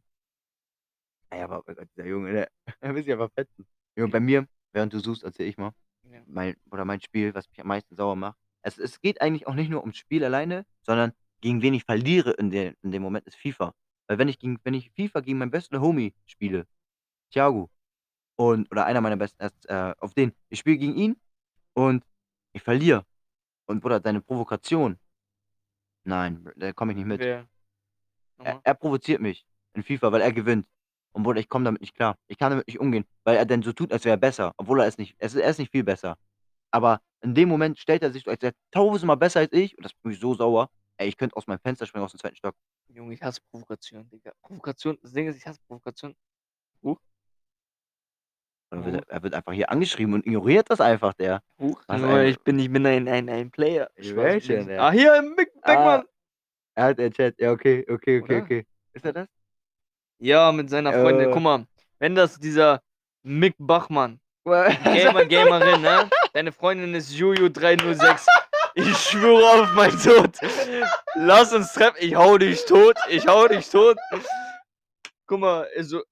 Ey, 1.32 1.42
aber 1.42 1.60
oh 1.60 1.64
Gott, 1.66 1.78
der 1.98 2.06
Junge, 2.06 2.32
der, 2.32 2.50
der 2.82 2.96
will 2.96 3.04
sich 3.04 3.12
einfach 3.12 3.30
fetzen. 3.34 3.66
Junge, 3.98 4.10
bei 4.12 4.22
mir, 4.22 4.48
während 4.72 4.94
du 4.94 5.00
suchst, 5.00 5.24
erzähl 5.24 5.48
ich 5.50 5.58
mal, 5.58 5.72
Ja. 6.10 6.22
mein, 6.28 6.56
oder 6.72 6.86
mein 6.86 7.02
Spiel, 7.02 7.34
was 7.36 7.50
mich 7.50 7.60
am 7.60 7.68
meisten 7.68 7.96
sauer 7.98 8.16
macht. 8.16 8.38
Es, 8.62 8.78
es 8.78 9.02
geht 9.02 9.20
eigentlich 9.22 9.48
auch 9.48 9.54
nicht 9.54 9.70
nur 9.70 9.82
ums 9.82 9.98
Spiel 9.98 10.24
alleine, 10.24 10.66
sondern 10.82 11.12
gegen 11.42 11.62
wen 11.62 11.74
ich 11.74 11.84
verliere 11.84 12.32
in, 12.32 12.52
der, 12.52 12.74
in 12.84 12.92
dem 12.92 13.02
Moment 13.02 13.28
ist 13.28 13.36
FIFA. 13.36 13.74
Weil 14.08 14.18
wenn 14.18 14.30
ich 14.30 14.40
gegen, 14.40 14.60
wenn 14.64 14.74
ich 14.74 14.92
FIFA 14.92 15.20
gegen 15.20 15.40
meinen 15.40 15.52
besten 15.52 15.82
Homie 15.82 16.14
spiele, 16.26 16.66
Thiago, 17.36 17.70
und, 18.38 18.72
oder 18.72 18.86
einer 18.86 19.02
meiner 19.02 19.18
besten, 19.18 19.44
äh, 19.68 19.94
auf 20.00 20.14
den, 20.14 20.34
ich 20.50 20.60
spiele 20.60 20.78
gegen 20.78 20.96
ihn 20.96 21.16
und 21.74 22.06
ich 22.54 22.64
verliere. 22.64 23.06
Und 23.66 23.82
Bruder, 23.82 24.00
deine 24.00 24.22
Provokation, 24.22 24.98
nein, 26.06 26.50
da 26.56 26.72
komme 26.72 26.94
ich 26.94 26.98
nicht 26.98 27.08
mit. 27.08 27.20
Wer? 27.20 27.48
Er, 28.38 28.62
er 28.64 28.74
provoziert 28.74 29.22
mich 29.22 29.46
in 29.74 29.84
FIFA, 29.84 30.12
weil 30.14 30.22
er 30.22 30.32
gewinnt. 30.32 30.66
Und 31.12 31.24
Bruder, 31.24 31.40
ich 31.42 31.50
komme 31.50 31.66
damit 31.66 31.82
nicht 31.82 31.94
klar. 31.94 32.18
Ich 32.28 32.38
kann 32.38 32.52
damit 32.52 32.68
nicht 32.68 32.80
umgehen, 32.80 33.06
weil 33.26 33.36
er 33.36 33.46
dann 33.46 33.62
so 33.64 33.74
tut, 33.74 33.92
als 33.92 34.06
wäre 34.06 34.16
er 34.16 34.20
besser, 34.20 34.54
obwohl 34.58 34.80
er 34.80 34.88
es 34.88 34.98
nicht, 34.98 35.16
es, 35.18 35.36
er 35.36 35.50
ist 35.50 35.60
nicht 35.60 35.72
viel 35.72 35.84
besser. 35.84 36.18
Aber 36.72 37.02
in 37.22 37.34
dem 37.34 37.50
Moment 37.50 37.80
stellt 37.80 38.04
er 38.04 38.12
sich 38.12 38.24
so, 38.24 38.32
als 38.32 38.42
wäre 38.42 38.54
er 38.54 38.72
tausendmal 38.72 39.18
besser 39.18 39.42
als 39.42 39.52
ich 39.52 39.78
und 39.78 39.84
das 39.84 39.94
macht 39.94 40.06
mich 40.06 40.20
so 40.20 40.34
sauer. 40.34 40.70
Ey, 40.98 41.10
ich 41.10 41.18
könnte 41.18 41.36
aus 41.36 41.48
meinem 41.48 41.60
Fenster 41.60 41.86
springen, 41.86 42.06
aus 42.06 42.12
dem 42.12 42.20
zweiten 42.20 42.38
Stock. 42.38 42.56
Junge, 42.88 43.14
ich 43.14 43.22
hasse 43.22 43.42
Provokation, 43.52 44.10
Digga. 44.10 44.32
Provokation, 44.42 44.98
das 45.02 45.12
Ding 45.12 45.28
ist, 45.28 45.36
ich 45.36 45.46
hasse 45.46 45.60
Provokation. 45.68 46.16
Oder 46.82 47.00
Dann 48.76 48.86
wird 48.94 49.06
er, 49.08 49.16
er 49.16 49.24
wird 49.24 49.34
einfach 49.34 49.54
hier 49.54 49.70
angeschrieben 49.72 50.14
und 50.14 50.26
ignoriert 50.26 50.70
das 50.70 50.82
einfach, 50.82 51.14
der. 51.14 51.42
Huch, 51.60 51.82
ein- 51.88 52.26
ich 52.28 52.40
bin, 52.40 52.60
ich 52.60 52.72
bin 52.72 52.86
ein, 52.86 53.08
ein, 53.08 53.30
ein 53.30 53.52
Player. 53.52 53.90
Ich 53.96 54.16
weiß 54.16 54.48
ja. 54.48 54.62
Ah, 54.78 54.92
hier, 54.92 55.22
Mick 55.22 55.50
Beckmann. 55.62 56.04
Er 56.76 56.84
hat 56.86 57.00
den 57.00 57.14
Chat. 57.14 57.40
Ja, 57.40 57.52
okay, 57.52 57.86
okay, 57.90 58.22
okay, 58.22 58.36
Oder? 58.36 58.44
okay. 58.44 58.66
Ist 58.94 59.06
er 59.06 59.14
das? 59.14 59.28
Ja, 60.20 60.52
mit 60.52 60.70
seiner 60.70 60.92
Freundin. 60.94 61.30
Äh. 61.30 61.32
Guck 61.32 61.42
mal, 61.42 61.66
wenn 62.00 62.16
das 62.16 62.38
dieser 62.40 62.82
Mick 63.24 63.56
Bachmann, 63.58 64.20
Gamer, 64.44 64.70
Gamer, 64.84 65.26
Gamerin, 65.26 65.82
ne? 65.82 66.10
Deine 66.34 66.52
Freundin 66.52 66.94
ist 66.94 67.12
Juju306. 67.14 68.28
Ich 68.76 68.98
schwöre 68.98 69.62
auf 69.62 69.74
mein 69.74 69.92
Tod. 69.92 70.38
Lass 71.16 71.54
uns 71.54 71.72
treffen. 71.74 71.96
Ich 72.00 72.14
hau 72.14 72.38
dich 72.38 72.66
tot. 72.66 72.96
Ich 73.10 73.26
hau 73.26 73.48
dich 73.48 73.70
tot. 73.70 73.98
Guck 75.28 75.40
mal, 75.40 75.68
also, 75.76 76.04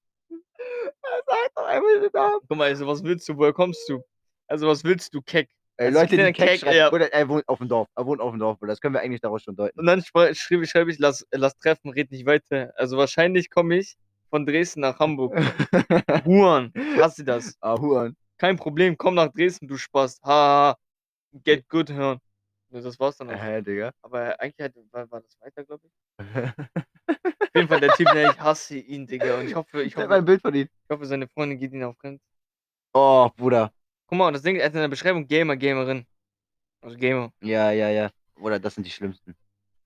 Sag 1.26 1.54
doch 1.54 1.64
einmal 1.66 2.00
den 2.00 2.10
Namen. 2.12 2.40
guck 2.48 2.56
mal, 2.58 2.68
also, 2.68 2.86
was 2.86 3.02
willst 3.02 3.28
du? 3.28 3.36
Woher 3.36 3.52
kommst 3.52 3.88
du? 3.88 4.02
Also, 4.46 4.66
was 4.68 4.84
willst 4.84 5.14
du, 5.14 5.22
Keck? 5.22 5.48
Ey, 5.76 5.86
Also, 5.88 5.98
Leute, 6.00 6.16
die 6.16 6.22
Keck 6.32 6.36
Keck, 6.36 6.60
schreiben. 6.60 6.76
ja. 6.76 6.90
Bruder, 6.90 7.12
er 7.12 7.28
wohnt 7.28 7.48
auf 7.48 7.58
dem 7.58 7.68
Dorf. 7.68 7.88
Er 7.96 8.06
wohnt 8.06 8.20
auf 8.20 8.30
dem 8.32 8.38
Dorf. 8.38 8.58
Das 8.62 8.80
können 8.80 8.94
wir 8.94 9.00
eigentlich 9.00 9.20
daraus 9.20 9.42
schon 9.42 9.56
deuten. 9.56 9.78
Und 9.80 9.86
dann 9.86 10.00
spre- 10.00 10.34
schrieb 10.34 10.62
ich, 10.62 10.70
schreibe 10.70 10.90
ich, 10.90 10.98
lass, 10.98 11.26
lass 11.32 11.56
treffen, 11.58 11.90
red 11.90 12.10
nicht 12.10 12.26
weiter. 12.26 12.72
Also, 12.76 12.96
wahrscheinlich 12.96 13.50
komme 13.50 13.78
ich 13.78 13.96
von 14.30 14.46
Dresden 14.46 14.80
nach 14.80 14.98
Hamburg. 14.98 15.34
Huan, 16.24 16.72
hast 16.96 17.18
du 17.18 17.24
das? 17.24 17.56
ah, 17.60 17.76
Huan. 17.78 18.16
Kein 18.38 18.56
Problem, 18.56 18.96
komm 18.96 19.14
nach 19.14 19.32
Dresden, 19.32 19.66
du 19.68 19.76
Spaß. 19.76 20.20
Ha, 20.24 20.76
get 21.44 21.68
good, 21.68 21.90
hören. 21.90 22.18
Ja, 22.70 22.80
Das 22.80 22.98
war's 22.98 23.16
dann 23.16 23.30
auch. 23.30 23.40
Hä, 23.42 23.62
Digga. 23.62 23.92
Aber 24.02 24.38
eigentlich 24.40 24.72
war, 24.90 25.08
war 25.10 25.20
das 25.20 25.36
weiter, 25.40 25.64
glaube 25.64 25.82
ich. 25.86 25.92
Auf 27.54 27.60
jeden 27.60 27.68
Fall 27.68 27.80
der 27.80 27.90
Typ, 27.92 28.10
der 28.12 28.30
ich 28.30 28.40
hasse 28.40 28.76
ihn, 28.78 29.06
Digga. 29.06 29.38
Und 29.38 29.46
ich 29.46 29.54
hoffe, 29.54 29.82
ich 29.84 29.94
hab 29.96 30.04
ein 30.04 30.10
hoffe, 30.10 30.22
Bild 30.22 30.42
von 30.42 30.54
ihm. 30.54 30.62
ich 30.82 30.90
hoffe 30.90 31.06
seine 31.06 31.28
Freundin 31.28 31.56
geht 31.58 31.72
ihn 31.72 31.84
auf 31.84 31.96
Grund. 31.98 32.20
Oh, 32.92 33.30
Bruder. 33.36 33.72
Guck 34.08 34.18
mal, 34.18 34.26
und 34.26 34.32
das 34.34 34.42
Ding, 34.42 34.56
hat 34.60 34.74
in 34.74 34.80
der 34.80 34.88
Beschreibung 34.88 35.26
Gamer, 35.28 35.56
Gamerin. 35.56 36.04
Also 36.80 36.96
Gamer. 36.96 37.32
Ja, 37.40 37.70
ja, 37.70 37.90
ja. 37.90 38.10
Bruder, 38.34 38.58
das 38.58 38.74
sind 38.74 38.84
die 38.84 38.90
schlimmsten. 38.90 39.36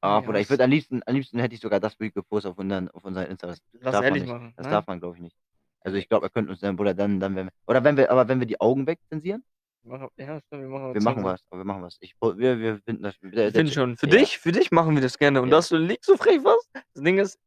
Ah, 0.00 0.14
Ja, 0.14 0.20
Bruder, 0.20 0.40
ich 0.40 0.48
würde 0.48 0.64
am 0.64 0.70
liebsten, 0.70 1.02
am 1.04 1.14
liebsten 1.14 1.38
hätte 1.40 1.54
ich 1.54 1.61
sogar 1.61 1.78
das 1.78 1.94
Bild 1.94 2.14
gepostet 2.14 2.52
auf 2.52 2.59
unseren, 2.59 2.88
auf 2.90 3.04
unseren 3.04 3.26
Insta. 3.26 3.48
Das 3.48 3.61
Lass 3.72 3.83
darf 3.83 3.94
man 3.96 4.04
ehrlich 4.04 4.22
nicht. 4.22 4.33
machen. 4.33 4.54
Das 4.57 4.64
ne? 4.66 4.72
darf 4.72 4.87
man, 4.87 4.98
glaube 5.00 5.16
ich, 5.16 5.22
nicht. 5.22 5.37
Also 5.81 5.98
ich 5.98 6.09
glaube, 6.09 6.26
er 6.26 6.31
könnte 6.31 6.50
uns 6.50 6.61
dann, 6.61 6.74
Bruder, 6.74 6.94
dann, 6.94 7.20
dann, 7.20 7.37
wenn 7.37 7.46
wir, 7.46 7.52
oder 7.66 7.85
wenn 7.85 7.96
wir, 7.98 8.11
aber 8.11 8.26
wenn 8.28 8.40
wir 8.40 8.46
die 8.46 8.61
Augen 8.61 8.87
wegzensieren, 8.87 9.44
Ja, 9.85 10.40
stimmt, 10.40 10.62
wir 10.62 10.68
machen, 10.68 10.94
wir 10.94 11.02
machen 11.02 11.22
was, 11.24 11.42
aber 11.50 11.61
wir 11.61 11.64
machen 11.66 11.83
was. 11.83 11.98
Ich, 12.00 12.14
wir, 12.20 12.59
wir 12.59 12.81
finden 12.81 13.02
das. 13.02 13.14
Der, 13.20 13.48
Ich 13.48 13.54
finde 13.54 13.72
schon. 13.72 13.96
Für 13.98 14.07
ja. 14.09 14.16
dich, 14.16 14.38
für 14.38 14.52
dich 14.52 14.70
machen 14.70 14.94
wir 14.94 15.02
das 15.02 15.18
gerne. 15.18 15.42
Und 15.42 15.48
Ja. 15.50 15.57
dass 15.57 15.68
du 15.68 15.76
liegst 15.76 16.07
so 16.07 16.16
frech 16.16 16.42
was? 16.42 16.68
Das 16.94 17.02
Ding 17.04 17.18
ist, 17.18 17.38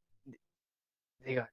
Digga, 1.25 1.47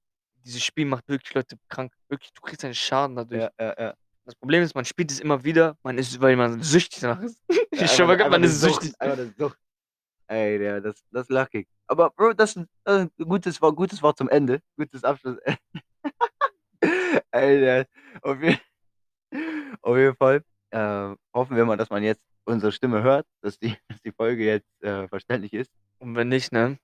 dieses 0.45 0.63
Spiel 0.63 0.85
macht 0.85 1.07
wirklich 1.07 1.33
Leute 1.33 1.57
krank. 1.67 1.93
Wirklich, 2.07 2.31
du 2.33 2.41
kriegst 2.41 2.63
einen 2.65 2.73
Schaden 2.75 3.15
dadurch. 3.15 3.41
Ja, 3.41 3.51
ja, 3.59 3.75
ja. 3.79 3.93
Das 4.25 4.35
Problem 4.35 4.61
ist, 4.63 4.75
man 4.75 4.85
spielt 4.85 5.11
es 5.11 5.19
immer 5.19 5.43
wieder, 5.43 5.75
man 5.83 5.97
ist, 5.97 6.19
weil 6.21 6.35
man 6.35 6.61
süchtig 6.61 6.99
danach 7.01 7.21
ist. 7.21 7.41
Ja, 7.49 7.55
ich 7.71 7.81
einfach- 7.81 8.07
man 8.07 8.19
einfach 8.21 8.27
ist 8.27 8.33
eine 8.35 8.47
Sucht, 8.49 8.81
süchtig. 8.83 9.01
Einfach 9.01 9.17
eine 9.17 9.33
Sucht. 9.37 9.57
Ey, 10.27 10.59
der, 10.59 10.81
das, 10.81 11.03
das 11.11 11.23
ist 11.23 11.29
lucky. 11.31 11.67
Aber 11.87 12.11
Bro, 12.11 12.33
das 12.33 12.55
ist, 12.55 12.67
das 12.83 13.03
ist 13.05 13.19
ein 13.19 13.25
gutes 13.27 13.59
Wort, 13.61 13.75
gutes 13.75 14.01
Wort 14.03 14.17
zum 14.17 14.29
Ende. 14.29 14.61
Gutes 14.77 15.03
Abschluss. 15.03 15.37
Ey, 17.31 17.59
der, 17.59 17.87
auf, 18.21 18.39
jeden, 18.41 18.59
auf 19.81 19.97
jeden 19.97 20.15
Fall 20.15 20.43
äh, 20.69 21.15
hoffen 21.33 21.55
wir 21.57 21.65
mal, 21.65 21.77
dass 21.77 21.89
man 21.89 22.03
jetzt 22.03 22.21
unsere 22.45 22.71
Stimme 22.71 23.01
hört, 23.01 23.25
dass 23.41 23.57
die, 23.57 23.75
dass 23.87 24.01
die 24.01 24.11
Folge 24.11 24.45
jetzt 24.45 24.83
äh, 24.83 25.07
verständlich 25.07 25.53
ist. 25.53 25.71
Und 25.97 26.15
wenn 26.15 26.29
nicht, 26.29 26.51
ne? 26.51 26.77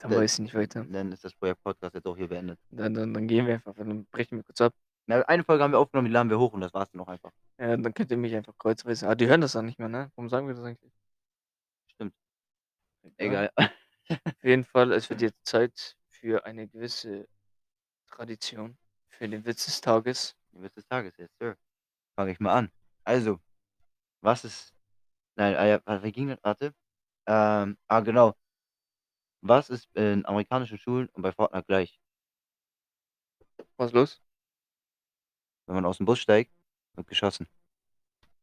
Dann 0.00 0.10
Dann- 0.10 0.20
weiß 0.20 0.32
ich 0.34 0.38
nicht 0.40 0.54
weiter. 0.54 0.84
Dann 0.84 1.12
ist 1.12 1.24
das 1.24 1.34
Projekt 1.34 1.62
Podcast 1.62 1.94
jetzt 1.94 2.06
auch 2.06 2.16
hier 2.16 2.26
beendet. 2.28 2.58
Dann, 2.70 2.94
dann, 2.94 3.12
dann 3.14 3.28
gehen 3.28 3.46
wir 3.46 3.54
einfach, 3.54 3.74
dann 3.74 4.06
brechen 4.06 4.38
wir 4.38 4.44
kurz 4.44 4.60
ab. 4.60 4.74
Na, 5.06 5.20
eine 5.22 5.44
Folge 5.44 5.62
haben 5.62 5.72
wir 5.72 5.78
aufgenommen, 5.78 6.06
die 6.06 6.12
laden 6.12 6.30
wir 6.30 6.38
hoch 6.38 6.52
und 6.54 6.62
das 6.62 6.72
war's 6.72 6.90
dann 6.90 7.00
auch 7.02 7.08
einfach. 7.08 7.30
Ja, 7.58 7.76
dann 7.76 7.92
könnt 7.92 8.10
ihr 8.10 8.16
mich 8.16 8.34
einfach 8.34 8.56
kreuzweise. 8.58 9.08
Ah, 9.08 9.14
die 9.14 9.26
hören 9.26 9.42
das 9.42 9.52
dann 9.52 9.66
nicht 9.66 9.78
mehr, 9.78 9.88
ne? 9.88 10.10
Warum 10.14 10.28
sagen 10.30 10.46
wir 10.46 10.54
das 10.54 10.64
eigentlich? 10.64 10.92
Stimmt. 11.88 12.14
Egal. 13.18 13.50
Auf 13.56 14.42
jeden 14.44 14.64
Fall, 14.64 14.92
es 14.92 15.08
wird 15.10 15.20
jetzt 15.20 15.44
Zeit 15.46 15.96
für 16.08 16.44
eine 16.46 16.66
gewisse 16.66 17.28
Tradition, 18.06 18.76
für 19.08 19.28
den 19.28 19.44
Witz 19.44 19.66
des 19.66 19.80
Tages. 19.80 20.34
Ihr 20.52 20.62
wisst 20.62 20.76
des 20.78 20.86
Tages 20.86 21.16
jetzt, 21.18 21.36
Sir. 21.38 21.56
Fange 22.16 22.32
ich 22.32 22.40
mal 22.40 22.54
an. 22.54 22.70
Also, 23.04 23.38
was 24.22 24.44
ist. 24.44 24.72
Nein, 25.36 25.54
ah, 25.56 25.66
ja, 25.66 25.80
warte, 25.84 26.02
wie 26.04 26.12
ging 26.12 26.28
das? 26.28 26.38
Warte. 26.42 26.74
Ähm, 27.26 27.76
ah, 27.88 28.00
genau. 28.00 28.34
Was 29.42 29.70
ist 29.70 29.88
in 29.94 30.24
amerikanischen 30.26 30.78
Schulen 30.78 31.08
und 31.12 31.22
bei 31.22 31.32
Fortnite 31.32 31.64
gleich? 31.66 31.98
Was 33.76 33.88
ist 33.88 33.94
los? 33.94 34.20
Wenn 35.66 35.76
man 35.76 35.86
aus 35.86 35.96
dem 35.96 36.06
Bus 36.06 36.18
steigt, 36.18 36.52
wird 36.94 37.06
geschossen. 37.06 37.46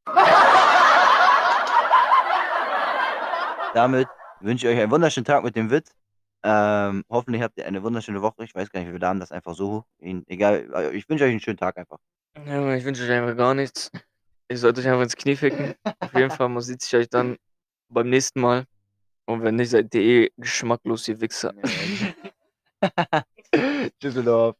Damit 3.74 4.08
wünsche 4.40 4.68
ich 4.68 4.74
euch 4.74 4.82
einen 4.82 4.92
wunderschönen 4.92 5.26
Tag 5.26 5.44
mit 5.44 5.56
dem 5.56 5.70
Witz. 5.70 5.94
Ähm, 6.44 7.04
hoffentlich 7.10 7.44
habt 7.44 7.58
ihr 7.58 7.66
eine 7.66 7.84
wunderschöne 7.84 8.22
Woche. 8.22 8.44
Ich 8.44 8.56
weiß 8.56 8.72
gar 8.72 8.80
nicht, 8.80 8.92
wir 8.92 9.00
laden 9.00 9.20
das 9.20 9.32
einfach 9.32 9.54
so 9.54 9.86
Egal, 10.00 10.70
äh, 10.74 10.96
ich 10.96 11.08
wünsche 11.10 11.26
euch 11.26 11.32
einen 11.32 11.40
schönen 11.40 11.58
Tag 11.58 11.78
einfach. 11.78 12.00
Ja, 12.46 12.76
ich 12.76 12.86
wünsche 12.86 13.04
euch 13.04 13.12
einfach 13.12 13.38
gar 13.38 13.54
nichts. 13.54 13.92
Ihr 14.50 14.58
sollt 14.58 14.80
euch 14.80 14.88
einfach 14.88 15.04
ins 15.04 15.16
Knie 15.16 15.36
ficken. 15.36 15.76
Auf 16.00 16.14
jeden 16.14 16.32
Fall, 16.32 16.50
man 16.50 16.64
sieht 16.64 16.82
sich 16.82 16.96
euch 16.96 17.10
dann 17.10 17.38
beim 17.90 18.10
nächsten 18.10 18.42
Mal. 18.42 18.66
Und 19.28 19.44
wenn 19.44 19.56
nicht, 19.56 19.72
seid 19.72 19.94
ihr 19.94 20.02
eh 20.02 20.32
geschmacklos, 20.38 21.08
ihr 21.10 21.20
Wichser. 21.20 21.54
Düsseldorf. 24.02 24.56